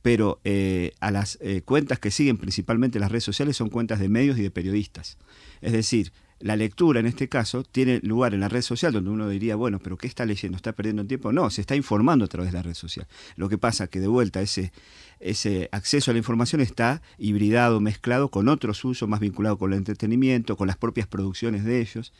[0.01, 4.09] Pero eh, a las eh, cuentas que siguen principalmente las redes sociales son cuentas de
[4.09, 5.17] medios y de periodistas.
[5.61, 9.27] Es decir, la lectura en este caso tiene lugar en la red social donde uno
[9.27, 10.55] diría, bueno, pero ¿qué está leyendo?
[10.55, 11.31] ¿Está perdiendo tiempo?
[11.31, 13.07] No, se está informando a través de la red social.
[13.35, 14.71] Lo que pasa que de vuelta ese,
[15.19, 19.79] ese acceso a la información está hibridado, mezclado con otros usos más vinculados con el
[19.79, 22.13] entretenimiento, con las propias producciones de ellos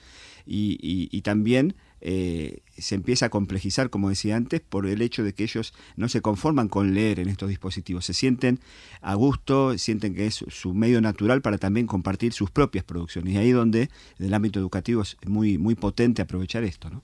[0.46, 5.44] y también eh, se empieza a complejizar, como decía antes, por el hecho de que
[5.44, 8.60] ellos no se conforman con leer en estos dispositivos, se sienten
[9.02, 13.34] a gusto, sienten que es su medio natural para también compartir sus propias producciones.
[13.34, 16.90] Y ahí donde en el ámbito educativo es muy, muy potente aprovechar esto.
[16.90, 17.04] ¿no?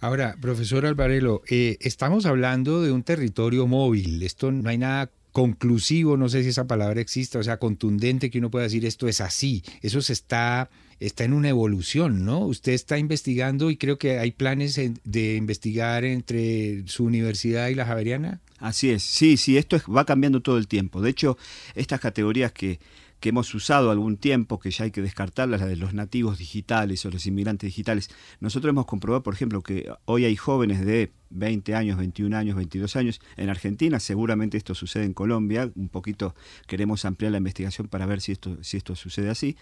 [0.00, 6.16] Ahora, profesor Alvarelo, eh, estamos hablando de un territorio móvil, esto no hay nada conclusivo,
[6.16, 9.20] no sé si esa palabra existe, o sea, contundente que uno pueda decir esto es
[9.20, 12.40] así, eso se está está en una evolución, ¿no?
[12.40, 17.86] Usted está investigando y creo que hay planes de investigar entre su universidad y la
[17.86, 18.40] Javeriana.
[18.58, 21.02] Así es, sí, sí, esto va cambiando todo el tiempo.
[21.02, 21.36] De hecho,
[21.74, 22.78] estas categorías que,
[23.20, 27.04] que hemos usado algún tiempo, que ya hay que descartarlas, las de los nativos digitales
[27.06, 31.74] o los inmigrantes digitales, nosotros hemos comprobado, por ejemplo, que hoy hay jóvenes de 20
[31.74, 33.20] años, 21 años, 22 años.
[33.36, 36.34] En Argentina, seguramente esto sucede en Colombia, un poquito
[36.66, 39.56] queremos ampliar la investigación para ver si esto, si esto sucede así,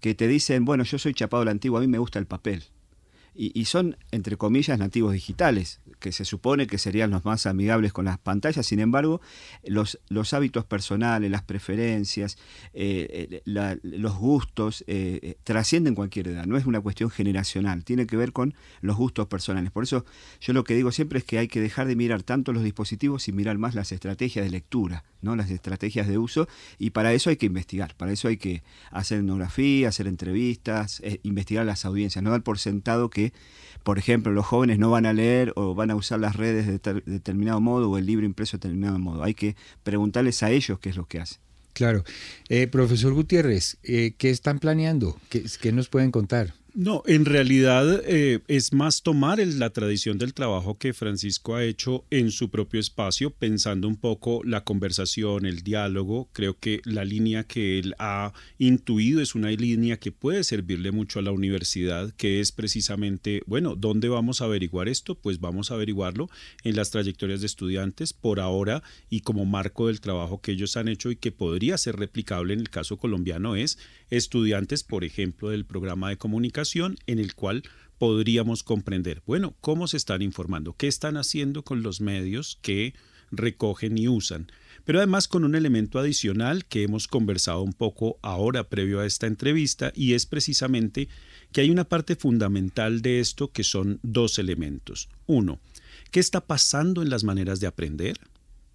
[0.00, 2.64] que te dicen, bueno, yo soy chapado la antigua, a mí me gusta el papel.
[3.34, 8.04] Y, son, entre comillas, nativos digitales, que se supone que serían los más amigables con
[8.04, 9.22] las pantallas, sin embargo,
[9.64, 9.98] los,
[10.34, 12.36] hábitos personales, las preferencias,
[12.74, 18.18] eh, eh, los gustos eh, trascienden cualquier edad, no es una cuestión generacional, tiene que
[18.18, 19.72] ver con los gustos personales.
[19.72, 20.04] Por eso
[20.40, 23.28] yo lo que digo siempre es que hay que dejar de mirar tanto los dispositivos
[23.28, 25.36] y mirar más las estrategias de lectura, ¿no?
[25.36, 29.20] las estrategias de uso, y para eso hay que investigar, para eso hay que hacer
[29.20, 33.21] etnografía, hacer entrevistas, investigar las audiencias, no dar por sentado que
[33.82, 37.02] por ejemplo, los jóvenes no van a leer o van a usar las redes de,
[37.06, 39.22] determinado modo o el libro impreso de determinado modo.
[39.22, 41.38] Hay que preguntarles a ellos qué es lo que hacen.
[41.72, 42.04] Claro.
[42.48, 45.18] Eh, profesor Gutiérrez, eh, ¿qué están planeando?
[45.28, 46.54] ¿Qué, nos pueden contar?
[46.74, 52.06] No, en realidad eh, es más tomar la tradición del trabajo que Francisco ha hecho
[52.08, 56.30] en su propio espacio, pensando un poco la conversación, el diálogo.
[56.32, 61.18] Creo que la línea que él ha intuido es una línea que puede servirle mucho
[61.18, 65.14] a la universidad, que es precisamente, bueno, ¿dónde vamos a averiguar esto?
[65.14, 66.30] Pues vamos a averiguarlo
[66.64, 70.88] en las trayectorias de estudiantes por ahora y como marco del trabajo que ellos han
[70.88, 75.64] hecho y que podría ser replicable en el caso colombiano es estudiantes, por ejemplo, del
[75.64, 76.61] programa de comunicación
[77.06, 77.62] en el cual
[77.98, 82.94] podríamos comprender, bueno, cómo se están informando, qué están haciendo con los medios que
[83.30, 84.50] recogen y usan.
[84.84, 89.26] Pero además con un elemento adicional que hemos conversado un poco ahora previo a esta
[89.26, 91.08] entrevista y es precisamente
[91.52, 95.08] que hay una parte fundamental de esto que son dos elementos.
[95.26, 95.60] Uno,
[96.10, 98.18] ¿qué está pasando en las maneras de aprender?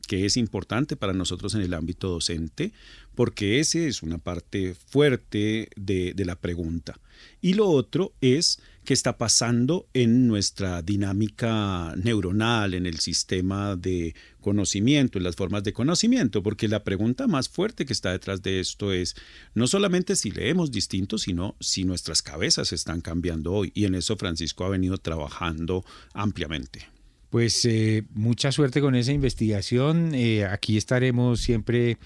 [0.07, 2.71] que es importante para nosotros en el ámbito docente,
[3.13, 6.97] porque ese es una parte fuerte de, la pregunta.
[7.41, 14.15] Y lo otro es qué está pasando en nuestra dinámica neuronal, en el sistema de
[14.39, 18.61] conocimiento, en las formas de conocimiento, porque la pregunta más fuerte que está detrás de
[18.61, 19.15] esto es
[19.53, 23.71] no solamente si leemos distinto, sino si nuestras cabezas están cambiando hoy.
[23.75, 26.87] Y en eso Francisco ha venido trabajando ampliamente.
[27.29, 30.15] Pues eh, mucha suerte con esa investigación.
[30.15, 31.97] Eh, aquí estaremos siempre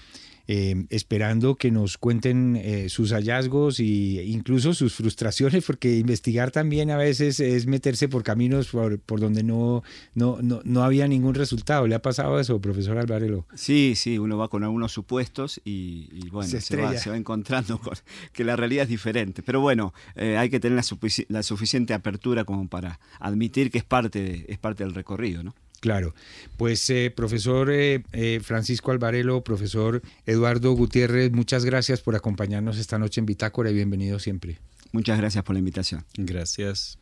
[0.48, 6.90] eh, esperando que nos cuenten eh, sus hallazgos e incluso sus frustraciones, porque investigar también
[6.90, 9.82] a veces es meterse por caminos por, donde no,
[10.14, 11.86] no, no, había ningún resultado.
[11.86, 13.46] ¿Le ha pasado eso, profesor Alvarelo?
[13.54, 17.94] Sí, sí, uno va con algunos supuestos y, bueno, se, va, encontrando con
[18.32, 19.42] que la realidad es diferente.
[19.42, 23.84] Pero bueno, eh, hay que tener la, la, suficiente apertura como para admitir que es
[23.84, 25.54] parte, es parte del recorrido, ¿no?
[25.82, 26.14] Claro.
[26.56, 33.00] Pues eh, profesor eh, eh, Francisco Alvarelo, profesor Eduardo Gutiérrez, muchas gracias por acompañarnos esta
[33.00, 34.60] noche en Bitácora y bienvenido siempre.
[34.92, 36.04] Muchas gracias por la invitación.
[36.16, 37.00] Gracias.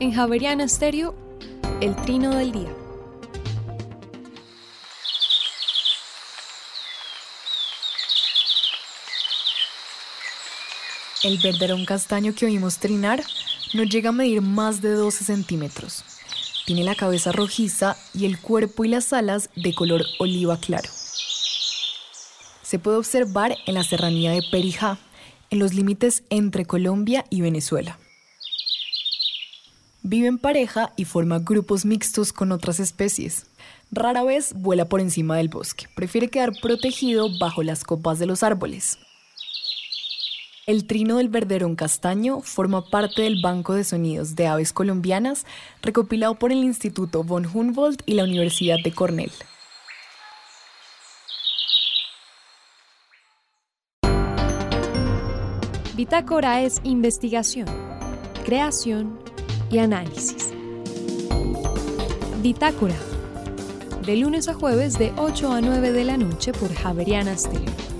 [0.00, 1.14] En Javeriana Estéreo,
[1.82, 2.74] el trino del día.
[11.22, 13.22] El verderón castaño que oímos trinar
[13.74, 16.15] no llega a medir más de 12 centímetros
[16.66, 20.90] tiene la cabeza rojiza y el cuerpo y las alas de color oliva claro.
[22.62, 24.98] Se puede observar en la serranía de Perijá,
[25.50, 27.98] en los límites entre Colombia y Venezuela.
[30.02, 33.46] Vive en pareja y forma grupos mixtos con otras especies.
[33.92, 38.42] Rara vez vuela por encima del bosque, prefiere quedar protegido bajo las copas de los
[38.42, 38.98] árboles.
[40.66, 45.46] El trino del verderón castaño forma parte del Banco de Sonidos de Aves Colombianas
[45.80, 49.30] recopilado por el Instituto von Humboldt y la Universidad de Cornell.
[55.94, 57.68] Bitácora es investigación,
[58.44, 59.20] creación
[59.70, 60.52] y análisis.
[62.42, 62.96] Bitácora,
[64.04, 67.95] de lunes a jueves de 8 a 9 de la noche por Javeriana Stereo.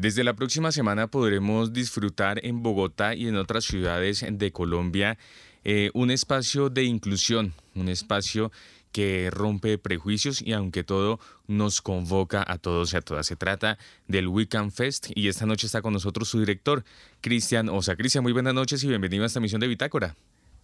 [0.00, 5.18] Desde la próxima semana podremos disfrutar en Bogotá y en otras ciudades de Colombia
[5.62, 8.50] eh, un espacio de inclusión, un espacio
[8.92, 13.26] que rompe prejuicios y aunque todo nos convoca a todos y a todas.
[13.26, 13.76] Se trata
[14.08, 16.82] del Weekend Fest y esta noche está con nosotros su director,
[17.20, 17.94] Cristian Osa.
[17.94, 20.16] Cristian, muy buenas noches y bienvenido a esta misión de Bitácora.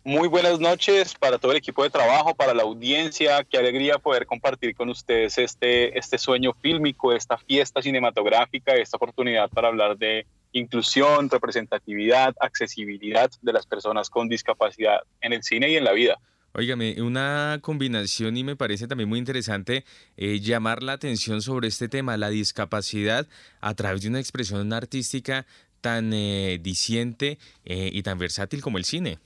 [0.07, 3.43] Muy buenas noches para todo el equipo de trabajo, para la audiencia.
[3.43, 9.51] Qué alegría poder compartir con ustedes este, este sueño fílmico, esta fiesta cinematográfica, esta oportunidad
[9.51, 15.77] para hablar de inclusión, representatividad, accesibilidad de las personas con discapacidad en el cine y
[15.77, 16.21] en la vida.
[16.53, 19.85] Óigame, una combinación y me parece también muy interesante
[20.17, 23.27] eh, llamar la atención sobre este tema, la discapacidad
[23.61, 25.47] a través de una expresión artística
[25.81, 29.19] tan eh, eh, y tan versátil como el cine.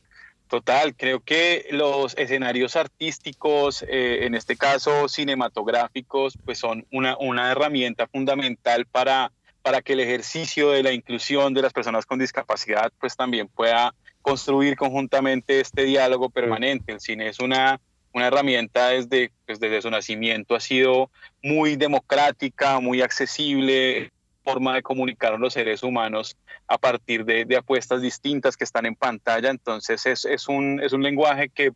[0.50, 7.52] Total, creo que los escenarios artísticos, eh, en este caso cinematográficos, pues son una, una
[7.52, 9.30] herramienta fundamental para,
[9.62, 13.94] para que el ejercicio de la inclusión de las personas con discapacidad pues también pueda
[14.22, 16.90] construir conjuntamente este diálogo permanente.
[16.94, 17.80] El cine es una,
[18.12, 21.12] una herramienta desde, pues desde su nacimiento, ha sido
[21.44, 24.10] muy democrática, muy accesible,
[24.52, 26.36] forma de comunicar a los seres humanos
[26.66, 29.50] a partir de, apuestas distintas que están en pantalla.
[29.50, 31.72] Entonces es, un, lenguaje que,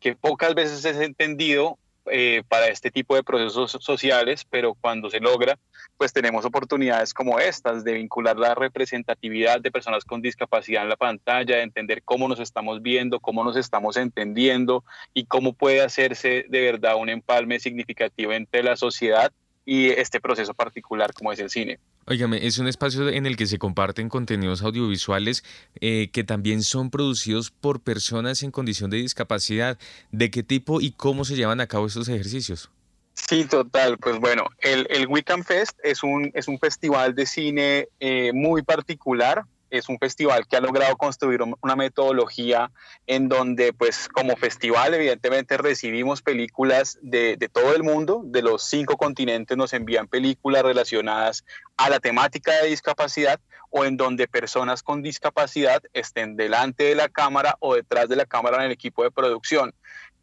[0.00, 5.18] que pocas veces es entendido eh, para este tipo de procesos sociales, pero cuando se
[5.18, 5.58] logra,
[5.96, 10.96] pues tenemos oportunidades como estas de vincular la representatividad de personas con discapacidad en la
[10.96, 14.84] pantalla, de entender cómo nos estamos viendo, cómo nos estamos entendiendo
[15.14, 19.32] y cómo puede hacerse de verdad un empalme significativo entre la sociedad
[19.66, 21.78] y este proceso particular como es el cine.
[22.06, 25.44] Óigame, es un espacio en el que se comparten contenidos audiovisuales
[25.80, 29.76] eh, que también son producidos por personas en condición de discapacidad.
[30.12, 32.70] ¿De qué tipo y cómo se llevan a cabo estos ejercicios?
[33.14, 33.98] Sí, total.
[33.98, 38.62] Pues bueno, el, el Wiccan Fest es un, es un festival de cine eh, muy
[38.62, 42.70] particular es un festival que ha logrado construir una metodología
[43.06, 48.64] en donde, pues, como festival, evidentemente recibimos películas de, de, todo el mundo, de los
[48.64, 51.44] cinco continentes nos envían películas relacionadas
[51.76, 57.08] a la temática de discapacidad o en donde personas con discapacidad estén delante de la
[57.08, 59.74] cámara o detrás de la cámara en el equipo de producción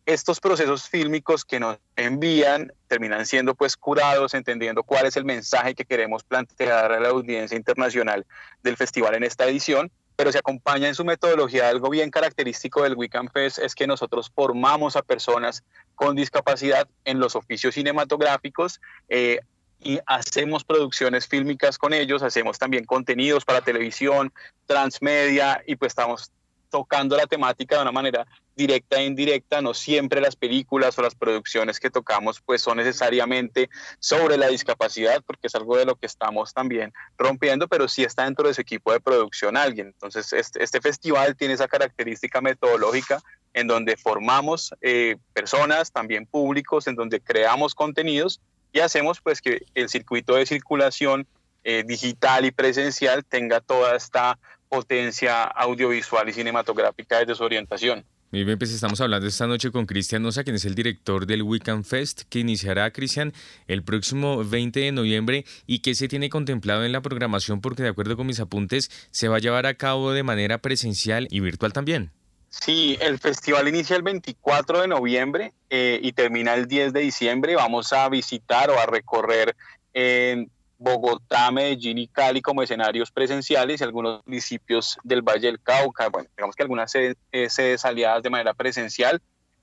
[0.05, 5.75] estos procesos fílmicos que nos envían terminan siendo pues curados, entendiendo cuál es el mensaje
[5.75, 8.25] que queremos plantear a la audiencia internacional
[8.63, 12.95] del festival en esta edición, pero se acompaña en su metodología algo bien característico del
[12.95, 15.63] Weekend Fest, es que nosotros formamos a personas
[15.95, 19.39] con discapacidad en los oficios cinematográficos, eh,
[19.83, 24.31] y hacemos producciones fílmicas con ellos, hacemos también contenidos para televisión,
[24.65, 26.31] transmedia y pues estamos
[26.69, 31.15] tocando la temática de una manera directa e indirecta, no siempre las películas o las
[31.15, 36.05] producciones que tocamos pues son necesariamente sobre la discapacidad, porque es algo de lo que
[36.05, 39.87] estamos también rompiendo, pero sí está dentro de su equipo de producción alguien.
[39.87, 43.21] Entonces, este, este festival tiene esa característica metodológica
[43.53, 49.63] en donde formamos eh, personas, también públicos, en donde creamos contenidos y hacemos pues que
[49.75, 51.27] el circuito de circulación
[51.63, 54.37] eh, digital y presencial tenga toda esta
[54.67, 58.03] potencia audiovisual y cinematográfica desde su orientación.
[58.33, 61.43] Muy bien, pues estamos hablando esta noche con Cristian Nosa, quien es el director del
[61.43, 63.31] Weekend Fest, que iniciará, Cristian,
[63.67, 67.89] el próximo 20 de noviembre y que se tiene contemplado en la programación porque de
[67.89, 71.73] acuerdo con mis apuntes se va a llevar a cabo de manera presencial y virtual
[71.73, 72.11] también.
[72.49, 77.55] Sí, el festival inicia el 24 de noviembre eh, y termina el 10 de diciembre.
[77.55, 79.55] Vamos a visitar o a recorrer
[79.93, 80.49] en
[80.83, 86.29] Bogotá, Medellín y Cali como escenarios presenciales y algunos municipios del Valle del Cauca, bueno,
[86.35, 89.21] digamos que algunas sedes, eh, aliadas de manera presencial,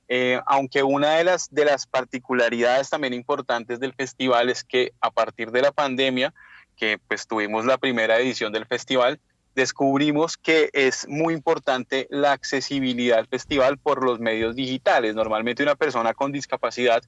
[0.08, 5.10] eh, aunque una de las, de las particularidades también importantes del festival es que a
[5.10, 6.32] partir de la pandemia,
[6.76, 9.20] que pues tuvimos la primera edición del festival,
[9.54, 15.14] descubrimos que es muy importante la accesibilidad al festival por los medios digitales.
[15.14, 17.02] Normalmente una persona con discapacidad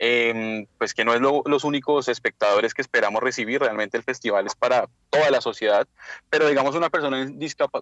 [0.00, 4.54] Em, pues que no es los únicos espectadores que esperamos recibir, realmente el festival es
[4.54, 5.88] para toda la sociedad,
[6.30, 7.28] pero digamos una persona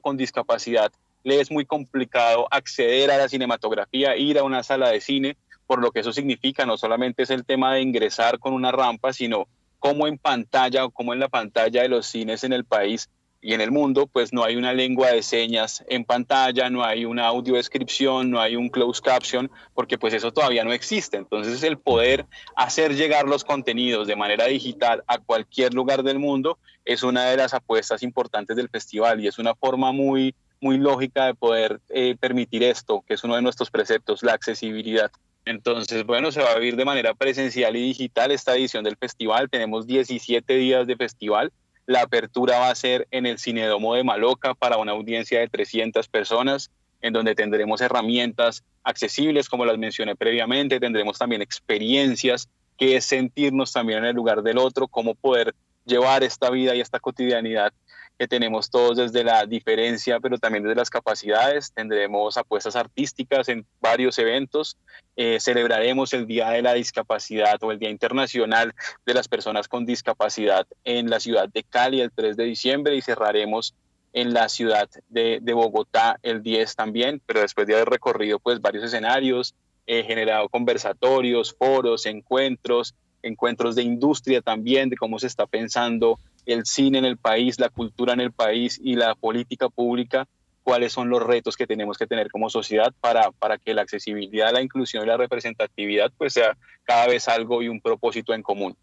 [0.01, 0.91] con discapacidad
[1.25, 5.83] le es muy complicado acceder a la cinematografía, ir a una sala de cine, por
[5.83, 9.47] lo que eso significa, no solamente es el tema de ingresar con una rampa, sino
[9.79, 13.55] cómo en pantalla o cómo en la pantalla de los cines en el país y
[13.55, 17.27] en el mundo, pues no hay una lengua de señas en pantalla, no hay una
[17.27, 21.17] audiodescripción, no hay un closed caption, porque pues eso todavía no existe.
[21.17, 26.59] Entonces el poder hacer llegar los contenidos de manera digital a cualquier lugar del mundo
[26.85, 31.27] es una de las apuestas importantes del festival y es una forma muy, muy lógica
[31.27, 35.11] de poder eh, permitir esto, que es uno de nuestros preceptos, la accesibilidad.
[35.45, 39.49] Entonces, bueno, se va a vivir de manera presencial y digital esta edición del festival.
[39.49, 41.53] Tenemos 17 días de festival
[41.87, 46.09] la apertura va a ser en el Cinedomo de Maloca para una audiencia de 300
[46.09, 46.71] personas,
[47.01, 53.73] en donde tendremos herramientas accesibles, como las mencioné previamente, tendremos también experiencias, que es sentirnos
[53.73, 57.73] también en el lugar del otro, cómo poder llevar esta vida y esta cotidianidad
[58.19, 61.73] que tenemos todos desde la diferencia, pero también desde las capacidades.
[61.73, 64.79] Tendremos apuestas artísticas en varios eventos.
[65.17, 68.75] Eh, celebraremos el Día de la Discapacidad o el Día Internacional
[69.05, 73.03] de las Personas con Discapacidad en la ciudad de Cali el 3 de diciembre y
[73.03, 73.75] cerraremos
[74.17, 78.85] en la ciudad de, Bogotá el 10 también, pero después de haber recorrido pues varios
[78.85, 79.55] escenarios,
[79.87, 86.65] he generado conversatorios, foros, encuentros, encuentros de industria también, de cómo se está pensando el
[86.65, 90.27] cine en el país, la cultura en el país y la política pública
[90.67, 94.53] cuáles son los retos que tenemos que tener como sociedad para, para que la accesibilidad,
[94.53, 98.77] la inclusión y la representatividad pues sea cada vez algo y un propósito en común.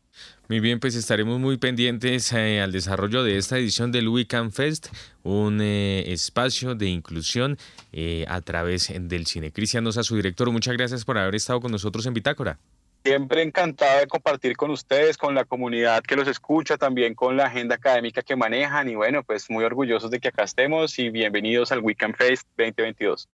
[0.47, 4.88] Muy bien, pues estaremos muy pendientes eh, al desarrollo de esta edición del Weekend Fest,
[5.23, 7.58] un eh, espacio de inclusión
[7.91, 9.52] eh, a través del cine.
[9.52, 12.59] Cristian a su director, muchas gracias por haber estado con nosotros en Bitácora.
[13.06, 17.47] Siempre encantado de compartir con ustedes, con la comunidad que los escucha, también con la
[17.47, 21.74] agenda académica que manejan y bueno, pues muy orgullosos de que acá estemos y bienvenidos
[21.74, 23.28] al Weekend Fest 2022.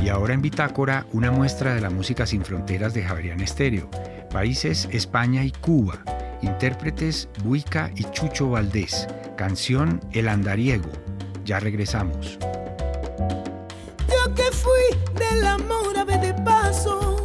[0.00, 3.90] Y ahora en Bitácora, una muestra de la música sin fronteras de Javerian Estéreo.
[4.30, 6.04] Países España y Cuba.
[6.42, 9.08] Intérpretes Buica y Chucho Valdés.
[9.36, 10.90] Canción El Andariego.
[11.44, 12.38] Ya regresamos.
[14.24, 17.16] Yo que fui del amor ave de paso,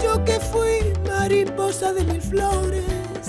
[0.00, 3.26] yo que fui mariposa de mil flores,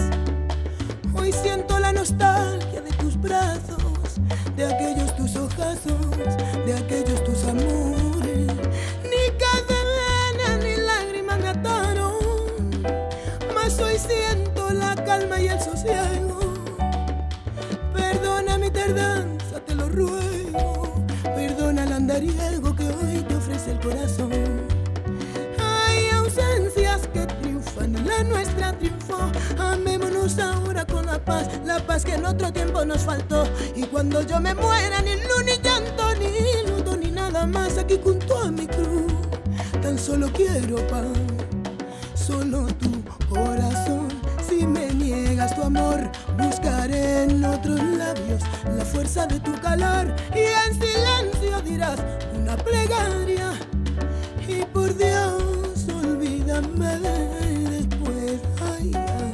[1.16, 4.22] hoy siento la nostalgia de tus brazos,
[4.56, 6.38] de aquellos tus ojazos,
[6.68, 8.54] de aquellos tus amores.
[9.10, 12.84] Ni cadena ni lágrimas me ataron,
[13.56, 16.40] mas hoy siento la calma y el sosiego.
[17.92, 20.91] Perdona mi tardanza, te lo ruego
[21.42, 24.30] Perdona el andariego que hoy te ofrece el corazón.
[25.58, 29.18] Hay ausencias que triunfan la nuestra triunfó.
[29.58, 33.46] Amémonos ahora con la paz, la paz que en otro tiempo nos faltó.
[33.76, 38.00] Y cuando yo me muera, ni luz, ni llanto, ni luto, ni nada más aquí
[38.04, 39.12] junto a mi cruz.
[39.82, 41.08] Tan solo quiero paz,
[42.14, 44.10] solo tu corazón.
[44.48, 44.92] Si me
[45.48, 46.00] tu amor,
[46.38, 48.42] buscaré en otros labios
[48.78, 52.00] la fuerza de tu calor y en silencio dirás
[52.36, 53.52] una plegaria
[54.48, 57.00] y por Dios olvídame
[57.70, 58.40] después.
[58.62, 59.34] Ay, ay.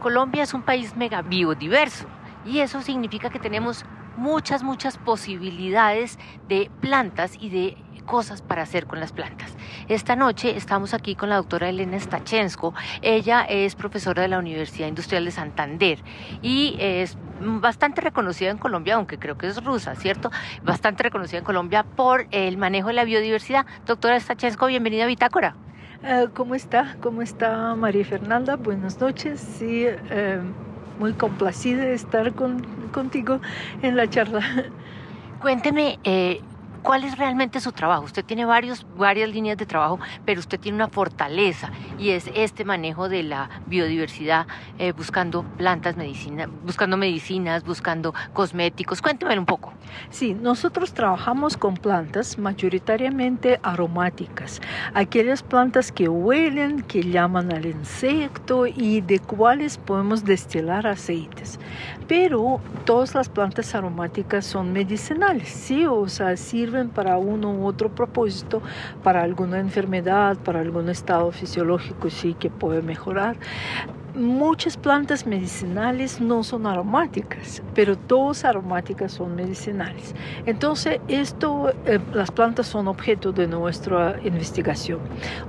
[0.00, 2.06] Colombia es un país mega biodiverso
[2.48, 3.84] y eso significa que tenemos
[4.16, 6.18] muchas, muchas posibilidades
[6.48, 7.76] de plantas y de
[8.06, 9.54] cosas para hacer con las plantas.
[9.86, 12.72] Esta noche estamos aquí con la doctora Elena Stachensko.
[13.02, 15.98] Ella es profesora de la Universidad Industrial de Santander
[16.40, 20.30] y es bastante reconocida en Colombia, aunque creo que es rusa, ¿cierto?
[20.62, 23.66] Bastante reconocida en Colombia por el manejo de la biodiversidad.
[23.86, 25.54] Doctora Stachensko, bienvenida a Bitácora.
[26.02, 26.96] Uh, ¿Cómo está?
[27.02, 28.56] ¿Cómo está María Fernanda?
[28.56, 29.38] Buenas noches.
[29.40, 30.67] Sí, uh,
[30.98, 33.40] muy complacida de estar con, contigo
[33.82, 34.40] en la charla.
[35.40, 36.48] Cuénteme, eh,
[36.88, 38.04] ¿cuál es realmente su trabajo?
[38.04, 42.64] Usted tiene varios, varias líneas de trabajo, pero usted tiene una fortaleza y es este
[42.64, 44.46] manejo de la biodiversidad,
[44.78, 49.02] eh, buscando plantas, medicina, buscando medicinas, buscando cosméticos.
[49.02, 49.74] Cuénteme un poco.
[50.08, 54.62] Sí, nosotros trabajamos con plantas mayoritariamente aromáticas,
[54.94, 61.58] aquellas plantas que huelen, que llaman al insecto y de cuales podemos destilar aceites.
[62.08, 67.90] Pero todas las plantas aromáticas son medicinales, sí, o sea, sirven para uno u otro
[67.90, 68.62] propósito,
[69.02, 73.36] para alguna enfermedad, para algún estado fisiológico, sí, que puede mejorar
[74.18, 80.14] muchas plantas medicinales no son aromáticas, pero todas aromáticas son medicinales.
[80.46, 84.98] Entonces, esto, eh, las plantas son objeto de nuestra investigación.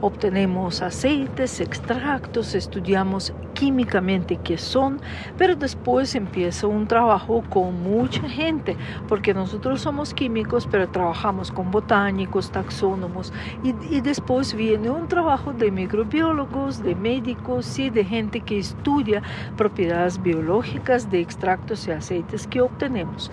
[0.01, 5.01] Obtenemos aceites, extractos, estudiamos químicamente qué son,
[5.37, 11.71] pero después empieza un trabajo con mucha gente, porque nosotros somos químicos, pero trabajamos con
[11.71, 18.39] botánicos, taxónomos, y, y después viene un trabajo de microbiólogos, de médicos y de gente
[18.39, 19.21] que estudia
[19.57, 23.31] propiedades biológicas de extractos y aceites que obtenemos.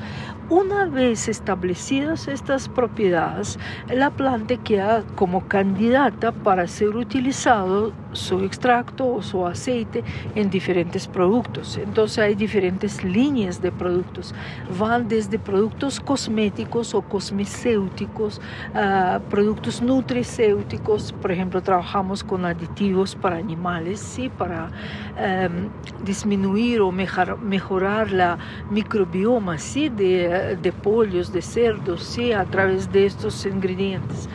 [0.48, 3.58] Una vez establecidas estas propiedades,
[3.92, 10.04] la planta queda como candidata para ser utilizado su extracto o su aceite
[10.36, 11.76] en diferentes productos.
[11.76, 14.36] Entonces hay diferentes líneas de productos.
[14.78, 18.40] Van desde productos cosméticos o cosmecéuticos,
[18.72, 21.12] a productos nutricéuticos.
[21.12, 24.28] Por ejemplo, trabajamos con aditivos para animales, ¿sí?
[24.28, 24.70] para
[25.16, 28.38] um, disminuir o mejor, mejorar la
[28.70, 29.88] microbioma ¿sí?
[29.88, 32.32] de, de pollos, de cerdos, ¿sí?
[32.32, 34.28] a través de estos ingredientes.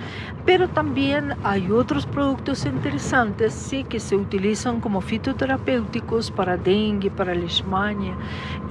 [0.46, 7.36] Pero también hay otros productos interesantes sí, que se utilizan como fitoterapéuticos para dengue, para
[7.36, 8.16] leishmania.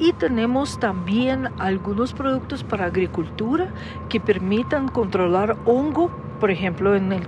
[0.01, 3.69] Y tenemos también algunos productos para agricultura
[4.09, 6.11] que permitan controlar hongo,
[6.41, 7.23] por ejemplo, en el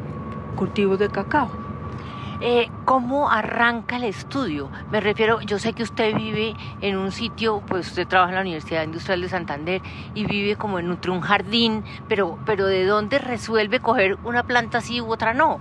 [0.56, 1.61] cultivo de cacao.
[2.44, 4.68] Eh, ¿Cómo arranca el estudio?
[4.90, 8.40] Me refiero, yo sé que usted vive en un sitio, pues usted trabaja en la
[8.40, 9.82] Universidad Industrial de Santander
[10.16, 15.00] y vive como en un, jardín, pero, pero ¿de dónde resuelve coger una planta así
[15.00, 15.60] u otra no?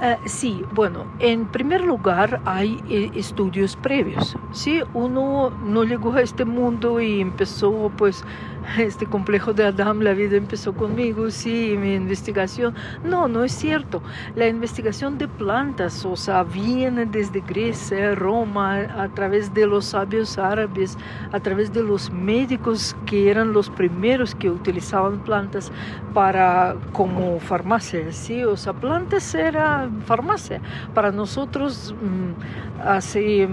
[0.00, 4.36] Uh, sí, bueno, en primer lugar hay eh, estudios previos.
[4.52, 8.24] Sí, uno no llegó a este mundo y empezó pues
[8.78, 12.74] este complejo de Adam, la vida empezó conmigo, sí, mi investigación.
[13.04, 14.02] No, no es cierto.
[14.36, 20.38] La investigación de plantas, o sea, viene desde Grecia, Roma, a través de los sabios
[20.38, 20.96] árabes,
[21.32, 25.70] a través de los médicos que eran los primeros que utilizaban plantas
[26.12, 30.60] para como farmacia, sí, o sea, plantas era farmacia.
[30.94, 33.48] Para nosotros mm, hace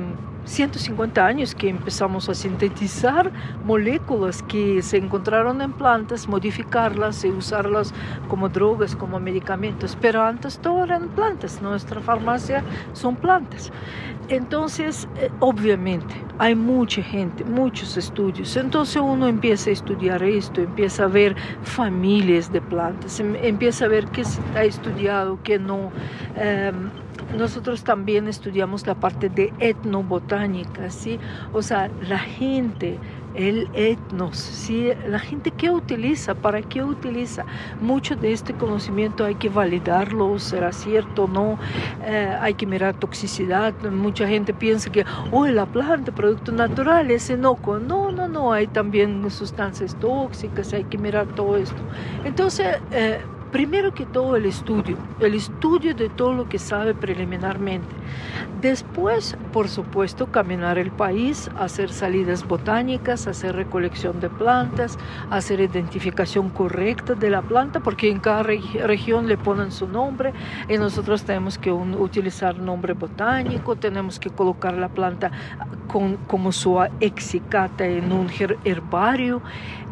[0.46, 3.32] 150 años que empezamos a sintetizar
[3.66, 7.94] moléculas que se encontraron en plantas, modificarlas y usarlas
[8.28, 9.98] como drogas, como medicamentos.
[10.02, 12.64] Pero antes todo eran plantas, nuestra farmacia
[12.94, 13.72] son plantas.
[14.30, 18.56] Entonces, eh, obviamente, hay mucha gente, muchos estudios.
[18.56, 23.88] Entonces uno empieza a estudiar esto, empieza a ver familias de plantas, em, empieza a
[23.89, 24.24] ver qué
[24.56, 25.92] ha estudiado, qué no.
[26.36, 26.89] Em,
[27.38, 31.20] nosotros también estudiamos la parte de etnobotánica, ¿sí?
[31.54, 32.98] O sea, la gente,
[33.36, 34.90] el etnos, ¿sí?
[35.08, 37.46] La gente que utiliza, para qué utiliza.
[37.82, 41.58] Mucho de este conocimiento hay que validarlo, será cierto o no,
[42.06, 43.74] eh, hay que mirar toxicidad.
[43.84, 47.80] Mucha gente piensa que, oh, la planta, producto natural, es inocuo.
[47.80, 51.82] No, no, no, hay también sustancias tóxicas, hay que mirar todo esto.
[52.26, 53.20] Entonces, eh,
[53.52, 57.89] Primero que todo el estudio, el estudio de todo lo que sabe preliminarmente.
[58.62, 64.97] Después, por supuesto, caminar el país, hacer salidas botánicas, hacer recolección de plantas,
[65.30, 70.32] hacer identificación correcta de la planta, porque en cada región le ponen su nombre
[70.70, 75.30] y nosotros tenemos que utilizar nombre botánico, tenemos que colocar la planta
[75.88, 78.30] con, como su exicata en un
[78.64, 79.41] herbario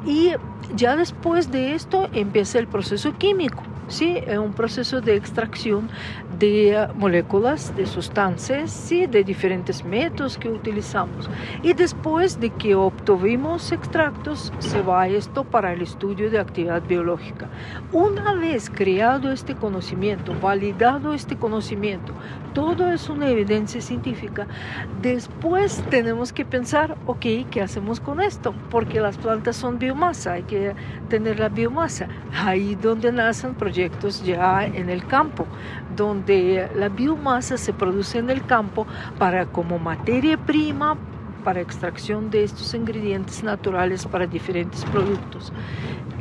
[0.05, 0.31] y
[0.75, 3.63] ya después de esto empieza el proceso químico.
[3.89, 4.17] ¿Sí?
[4.25, 5.89] Es un proceso de extracción
[6.37, 9.07] de moléculas, de sustancias, ¿sí?
[9.07, 11.29] de diferentes métodos que utilizamos.
[11.63, 17.49] Y después de que obtuvimos extractos, se va esto para el estudio de actividad biológica.
[17.91, 22.13] Una vez creado este conocimiento, validado este conocimiento,
[22.53, 24.47] todo es una evidencia científica,
[25.01, 28.53] después tenemos que pensar, ok, ¿qué hacemos con esto?
[28.69, 30.73] Porque las plantas son biomasa, hay que
[31.09, 32.07] tener la biomasa.
[32.33, 33.78] Ahí donde nacen proyectos
[34.23, 35.45] ya en el campo,
[35.95, 38.85] donde la biomasa se produce en el campo
[39.17, 40.97] para como materia prima
[41.43, 45.53] para extracción de estos ingredientes naturales para diferentes productos.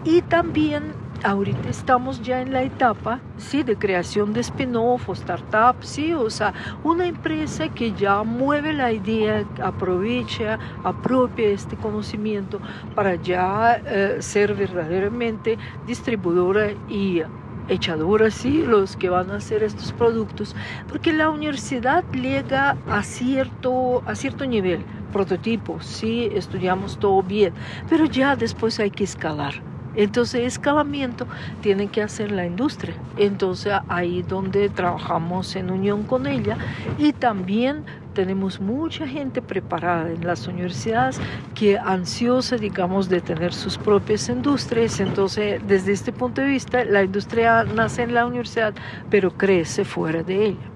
[0.05, 0.93] Y también
[1.25, 6.31] ahorita estamos ya en la etapa sí, de creación de spin-off o startup, sí, o
[6.31, 6.55] sea,
[6.85, 12.61] una empresa que ya mueve la idea, aprovecha, apropia este conocimiento
[12.95, 17.23] para ya eh, ser verdaderamente distribuidora y
[17.69, 20.55] echadora, sí, los que van a hacer estos productos,
[20.89, 27.53] porque la universidad llega a cierto, a cierto nivel, prototipos, sí, estudiamos todo bien,
[27.89, 29.55] pero ya después hay que escalar.
[29.95, 31.27] Entonces, escalamiento
[31.61, 32.95] tiene que hacer la industria.
[33.16, 36.57] Entonces, ahí donde trabajamos en unión con ella
[36.99, 37.85] y también
[38.19, 41.21] tenemos mucha gente preparada en las universidades
[41.55, 44.99] que ansiosa, digamos, de tener sus propias industrias.
[44.99, 48.75] Entonces, desde este punto de vista, la industria nace en la universidad,
[49.09, 50.66] pero crece fuera de ella.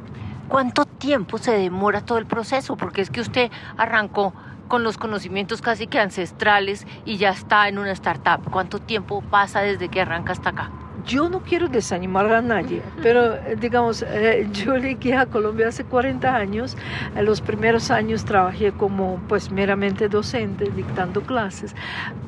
[0.46, 2.76] ¿Cuánto tiempo se demora todo el proceso?
[2.76, 4.32] Porque es que usted arrancó
[4.68, 8.48] con los conocimientos casi que ancestrales y ya está en una startup.
[8.52, 10.81] ¿Cuánto tiempo pasa desde que arranca hasta acá?
[11.06, 15.84] Yo no quiero desanimar a nadie, pero eh, digamos, eh, yo llegué a Colombia hace
[15.84, 16.76] 40 años.
[17.16, 21.74] En los primeros años trabajé como pues meramente docente, dictando clases,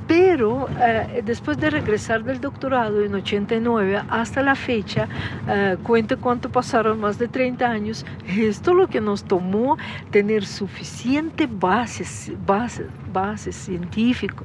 [0.07, 5.09] pero eh, después de regresar del doctorado en 89 hasta la fecha,
[5.83, 9.77] cuento cuánto pasaron más de 30 años, esto es lo que nos tomó
[10.11, 14.45] tener suficiente bases, bases base científico,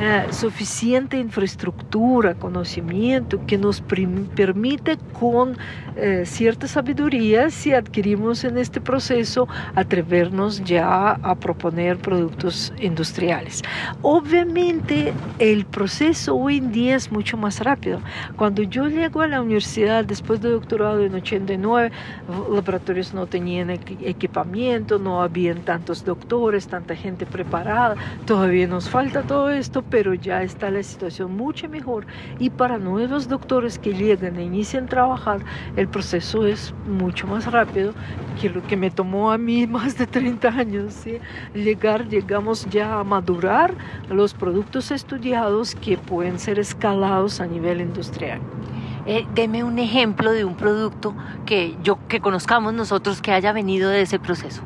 [0.00, 5.56] eh, suficiente infraestructura, conocimiento que nos permite con
[5.96, 13.62] eh, cierta sabiduría, si adquirimos en este proceso, atrevernos ya a proponer productos industriales.
[14.02, 18.00] Obviamente el proceso hoy en día es mucho más rápido.
[18.36, 21.90] Cuando yo llego a la universidad después de doctorado en 89,
[22.50, 27.96] laboratorios no tenían equipamiento, no habían tantos doctores, tanta gente preparada
[28.26, 32.06] todavía nos falta todo esto, pero ya está la situación mucho mejor.
[32.38, 33.45] Y para nuevos doctores
[33.80, 35.40] que llegan e inician a trabajar,
[35.76, 37.94] el proceso es mucho más rápido
[38.40, 40.94] que lo que me tomó a mí más de 30 años.
[41.54, 43.72] Llegar, llegamos ya a madurar
[44.10, 48.40] los productos estudiados que pueden ser escalados a nivel industrial.
[49.06, 53.88] Eh, deme un ejemplo de un producto que yo que conozcamos nosotros que haya venido
[53.88, 54.62] de ese proceso.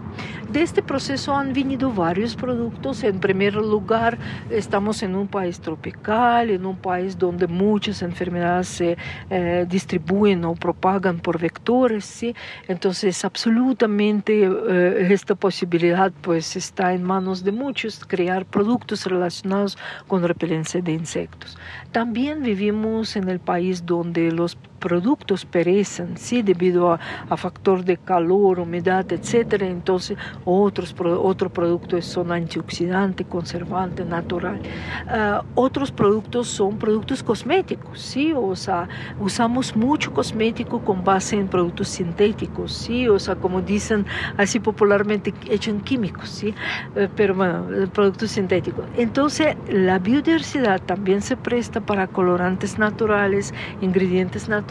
[0.52, 3.04] De este proceso han venido varios productos.
[3.04, 4.18] En primer lugar,
[4.50, 8.96] estamos en un país tropical, en un país donde muchas enfermedades se
[9.30, 12.04] eh, distribuyen o propagan por vectores.
[12.04, 12.34] ¿sí?
[12.66, 19.78] Entonces, absolutamente eh, esta posibilidad pues está en manos de muchos, crear productos relacionados
[20.08, 21.56] con repelencia de insectos.
[21.92, 26.42] También vivimos en el país donde los productos perecen, ¿sí?
[26.42, 26.98] debido a,
[27.36, 29.62] factor de calor, humedad, etc.
[29.62, 34.60] Entonces, otros otro productos son antioxidante, conservante, natural.
[35.06, 38.32] Ah, otros productos son productos cosméticos, ¿sí?
[38.34, 38.88] O sea,
[39.20, 43.08] usamos mucho cosmético con base en productos sintéticos, ¿sí?
[43.08, 44.06] O sea, como dicen
[44.36, 46.54] así popularmente, echan químicos, ¿sí?
[46.96, 48.84] Eh, pero bueno, productos sintéticos.
[48.96, 54.69] Entonces, la biodiversidad también se presta para colorantes naturales, ingredientes naturales,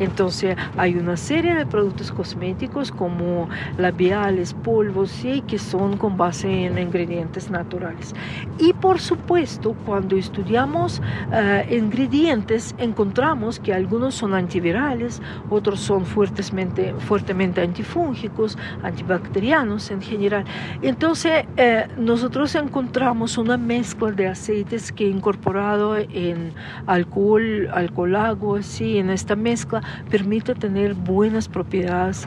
[0.00, 3.48] entonces hay una serie de productos cosméticos como
[3.78, 5.42] labiales, polvos, ¿sí?
[5.46, 8.14] que son con base en ingredientes naturales.
[8.58, 11.00] Y por supuesto, cuando estudiamos
[11.32, 20.44] eh, ingredientes, encontramos que algunos son antivirales, otros son fuertemente, fuertemente antifúngicos, antibacterianos en general.
[20.82, 26.52] Entonces, eh, nosotros encontramos una mezcla de aceites que incorporado en
[26.86, 28.98] alcohol, alcohol agua, ¿sí?
[28.98, 32.26] en esta mezcla permite tener buenas propiedades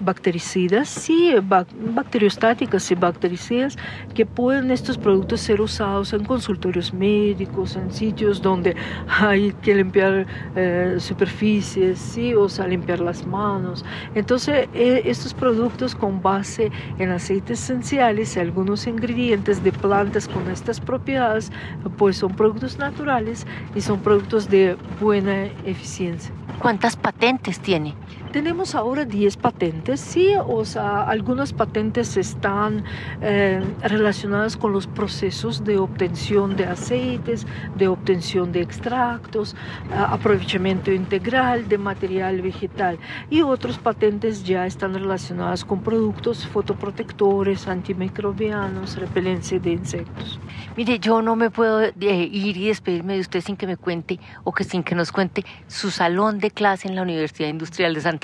[0.00, 3.76] bactericidas, sí, bacteriostáticas y bactericidas,
[4.14, 8.76] que pueden estos productos ser usados en consultorios médicos, en sitios donde
[9.08, 10.26] hay que limpiar
[10.56, 13.84] eh, superficies, sí, o sea, limpiar las manos.
[14.14, 20.50] Entonces, e, estos productos con base en aceites esenciales y algunos ingredientes de plantas con
[20.50, 21.50] estas propiedades,
[21.96, 25.29] pues son productos naturales y son productos de buena
[25.64, 26.32] eficiencia.
[26.58, 27.94] ¿Cuántas patentes tiene?
[28.32, 32.84] Tenemos ahora 10 patentes, sí, o sea, algunas patentes están
[33.22, 39.56] eh, relacionadas con los procesos de obtención de aceites, de obtención de extractos,
[39.92, 43.00] aprovechamiento integral de material vegetal
[43.30, 50.38] y otras patentes ya están relacionadas con productos fotoprotectores, antimicrobianos, repelencia de insectos.
[50.76, 54.20] Mire, yo no me puedo eh, ir y despedirme de usted sin que me cuente
[54.44, 58.00] o que sin que nos cuente su salón de clase en la Universidad Industrial de
[58.00, 58.19] Santa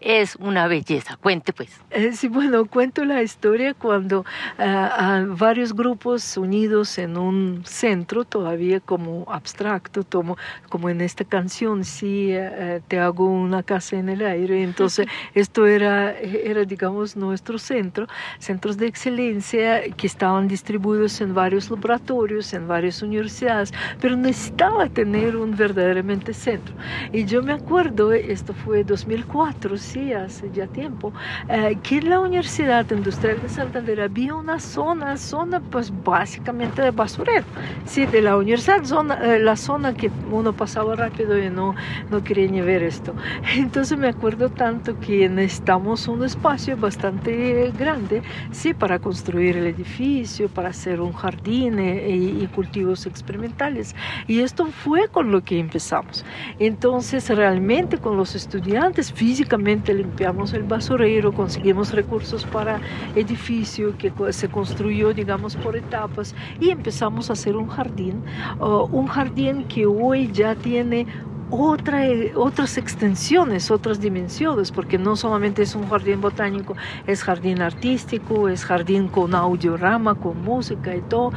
[0.00, 1.16] es una belleza.
[1.16, 1.80] Cuente pues.
[1.90, 8.80] Eh, sí, bueno, cuento la historia cuando uh, varios grupos unidos en un centro, todavía
[8.80, 10.36] como abstracto, tomo,
[10.68, 14.62] como en esta canción, sí, eh, te hago una casa en el aire.
[14.62, 18.06] Entonces, esto era, era, digamos, nuestro centro,
[18.38, 25.36] centros de excelencia que estaban distribuidos en varios laboratorios, en varias universidades, pero necesitaba tener
[25.36, 26.74] un verdaderamente centro.
[27.12, 31.12] Y yo me acuerdo, esto fue 2004, cuatro, sí, hace ya tiempo,
[31.48, 37.44] eh, que la Universidad Industrial de Santander había una zona, zona pues básicamente de basurero,
[37.84, 41.74] sí, de la universidad, zona, eh, la zona que uno pasaba rápido y no,
[42.10, 43.14] no quería ni ver esto.
[43.56, 50.48] Entonces me acuerdo tanto que necesitamos un espacio bastante grande, sí, para construir el edificio,
[50.48, 53.94] para hacer un jardín eh, y, y cultivos experimentales.
[54.26, 56.24] Y esto fue con lo que empezamos.
[56.58, 62.80] Entonces realmente con los estudiantes físicamente limpiamos el basurero, conseguimos recursos para
[63.14, 68.22] edificio que se construyó, digamos, por etapas y empezamos a hacer un jardín,
[68.60, 71.06] un jardín que hoy ya tiene
[71.50, 72.02] otra,
[72.36, 76.76] otras extensiones, otras dimensiones, porque no solamente es un jardín botánico,
[77.06, 81.32] es jardín artístico, es jardín con audiorama, con música y todo,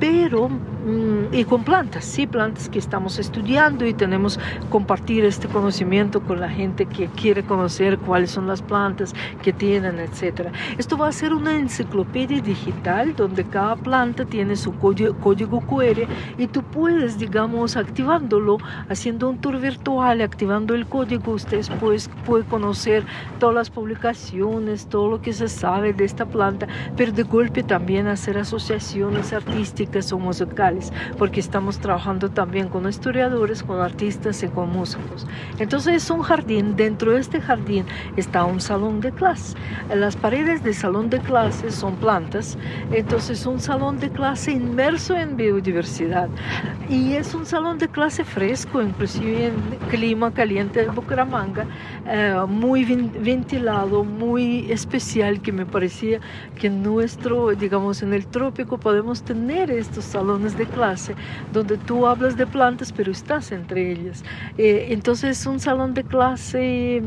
[0.00, 4.40] pero mm, y con plantas, sí, plantas que estamos estudiando y tenemos
[4.70, 9.98] compartir este conocimiento con la gente que quiere conocer cuáles son las plantas que tienen,
[9.98, 10.52] etcétera.
[10.78, 16.06] Esto va a ser una enciclopedia digital donde cada planta tiene su código, QR
[16.38, 18.58] y tú puedes, digamos, activándolo,
[18.88, 23.04] haciendo un tour virtual, activando el código, ustedes pues, pueden conocer
[23.38, 28.06] todas las publicaciones, todo lo que se sabe de esta planta, pero de golpe también
[28.06, 34.70] hacer asociaciones artísticas o musicales, porque estamos trabajando también con historiadores, con artistas y con
[34.70, 35.26] músicos.
[35.58, 37.84] Entonces es un jardín, dentro de este jardín
[38.16, 39.56] está un salón de clase.
[39.94, 42.56] Las paredes del salón de clases son plantas,
[42.92, 46.28] entonces un salón de clase inmerso en biodiversidad.
[46.88, 49.47] Y es un salón de clase fresco, inclusive
[49.90, 51.66] clima caliente de Bucaramanga,
[52.06, 56.20] eh, muy ventilado, muy especial, que me parecía
[56.58, 61.14] que nuestro, digamos, en el trópico podemos tener estos salones de clase
[61.52, 64.24] donde tú hablas de plantas, pero estás entre ellas.
[64.56, 67.02] Eh, entonces, un salón de clase,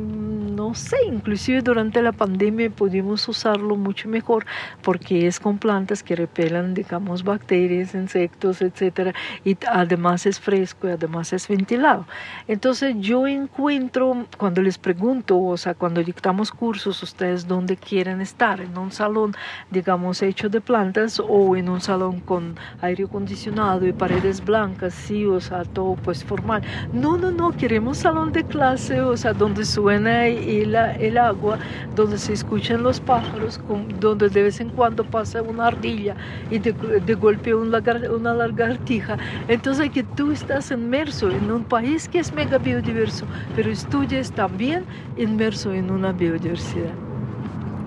[0.62, 4.45] no sé, inclusive durante la pandemia pudimos usarlo mucho mejor
[4.84, 9.12] porque es con plantas que repelan, digamos, bacterias, insectos, etcétera,
[9.43, 12.05] y además es fresco y además es ventilado.
[12.47, 18.62] Entonces, yo encuentro, cuando les pregunto, o sea, cuando dictamos cursos, ustedes dónde quieren estar,
[18.62, 19.34] en un salón,
[19.72, 25.26] digamos, hecho de plantas o en un salón con aire acondicionado y paredes blancas, sí,
[25.26, 26.62] o sea, todo pues formal.
[26.93, 30.28] No, no, no, queremos salón de clase, o sea, donde suena
[30.60, 31.58] el, agua,
[31.95, 33.60] donde se escuchan los pájaros,
[33.99, 36.16] donde de vez en cuando pasa una ardilla
[36.49, 36.72] y de,
[37.16, 39.18] golpe un una lagartija.
[39.47, 43.26] Entonces que tú estás inmerso en un país que es mega biodiverso,
[43.56, 44.84] pero estudias también
[45.18, 47.11] inmerso en una biodiversidad.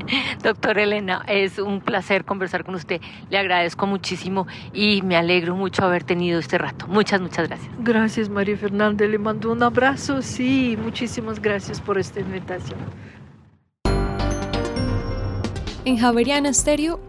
[0.42, 3.00] Doctor Elena, es un placer conversar con usted.
[3.30, 6.86] Le agradezco muchísimo y me alegro mucho haber tenido este rato.
[6.88, 7.70] Muchas, muchas gracias.
[7.80, 9.06] Gracias, María Fernanda.
[9.06, 10.22] Le mando un abrazo.
[10.22, 12.78] Sí, muchísimas gracias por esta invitación.
[15.84, 17.00] En Javeriana Stereo,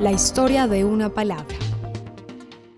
[0.00, 1.56] la historia de una palabra.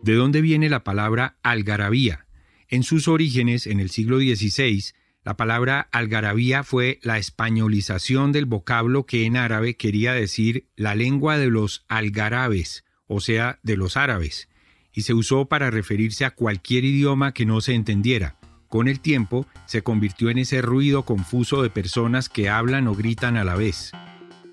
[0.02, 2.26] ¿De dónde viene la palabra algarabía?
[2.68, 4.92] En sus orígenes, en el siglo XVI,
[5.26, 11.36] la palabra algarabía fue la españolización del vocablo que en árabe quería decir la lengua
[11.36, 14.48] de los algarabes, o sea, de los árabes,
[14.92, 18.36] y se usó para referirse a cualquier idioma que no se entendiera.
[18.68, 23.36] Con el tiempo, se convirtió en ese ruido confuso de personas que hablan o gritan
[23.36, 23.90] a la vez.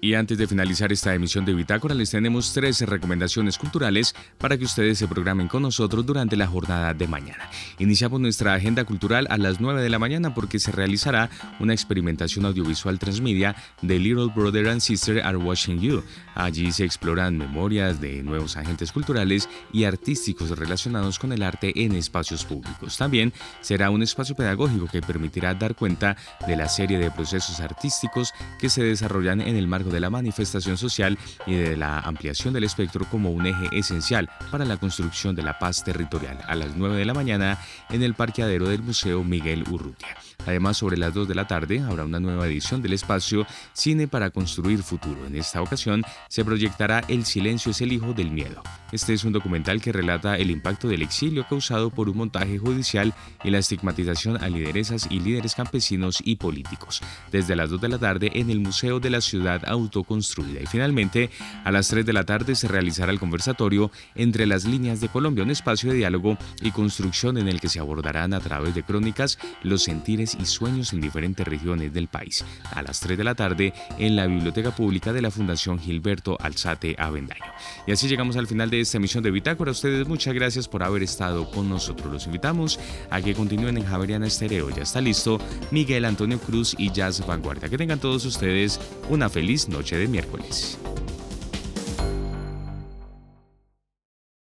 [0.03, 4.65] Y antes de finalizar esta emisión de Bitácora, les tenemos tres recomendaciones culturales para que
[4.65, 7.49] ustedes se programen con nosotros durante la jornada de mañana.
[7.79, 11.29] Iniciamos nuestra agenda cultural a las 9 de la mañana porque se realizará
[11.61, 16.03] una experimentación audiovisual transmedia de Little Brother and Sister Are Watching You.
[16.35, 21.95] Allí se exploran memorias de nuevos agentes culturales y artísticos relacionados con el arte en
[21.95, 22.97] espacios públicos.
[22.97, 23.31] También
[23.61, 28.67] será un espacio pedagógico que permitirá dar cuenta de la serie de procesos artísticos que
[28.67, 33.05] se desarrollan en el marco de la manifestación social y de la ampliación del espectro
[33.09, 37.05] como un eje esencial para la construcción de la paz territorial a las 9 de
[37.05, 37.57] la mañana
[37.89, 40.17] en el parqueadero del Museo Miguel Urrutia.
[40.45, 44.29] Además, sobre las 2 de la tarde habrá una nueva edición del espacio Cine para
[44.29, 45.25] Construir Futuro.
[45.25, 48.61] En esta ocasión se proyectará El silencio es el hijo del miedo.
[48.91, 53.13] Este es un documental que relata el impacto del exilio causado por un montaje judicial
[53.43, 57.01] y la estigmatización a lideresas y líderes campesinos y políticos.
[57.31, 60.61] Desde las 2 de la tarde en el Museo de la Ciudad autoconstruida.
[60.61, 61.31] Y finalmente,
[61.63, 65.43] a las 3 de la tarde se realizará el conversatorio entre las líneas de Colombia,
[65.43, 69.39] un espacio de diálogo y construcción en el que se abordarán a través de crónicas
[69.63, 72.45] los sentires y sueños en diferentes regiones del país.
[72.71, 76.95] A las 3 de la tarde en la Biblioteca Pública de la Fundación Gilberto Alzate
[76.97, 77.43] Avendaño.
[77.87, 79.71] Y así llegamos al final de esta emisión de Bitácora.
[79.71, 82.11] Ustedes muchas gracias por haber estado con nosotros.
[82.11, 82.79] Los invitamos
[83.09, 84.69] a que continúen en Javeriana Estereo.
[84.69, 85.39] Ya está listo
[85.71, 87.69] Miguel Antonio Cruz y Jazz Vanguardia.
[87.69, 88.79] Que tengan todos ustedes
[89.09, 90.77] una feliz noche de miércoles.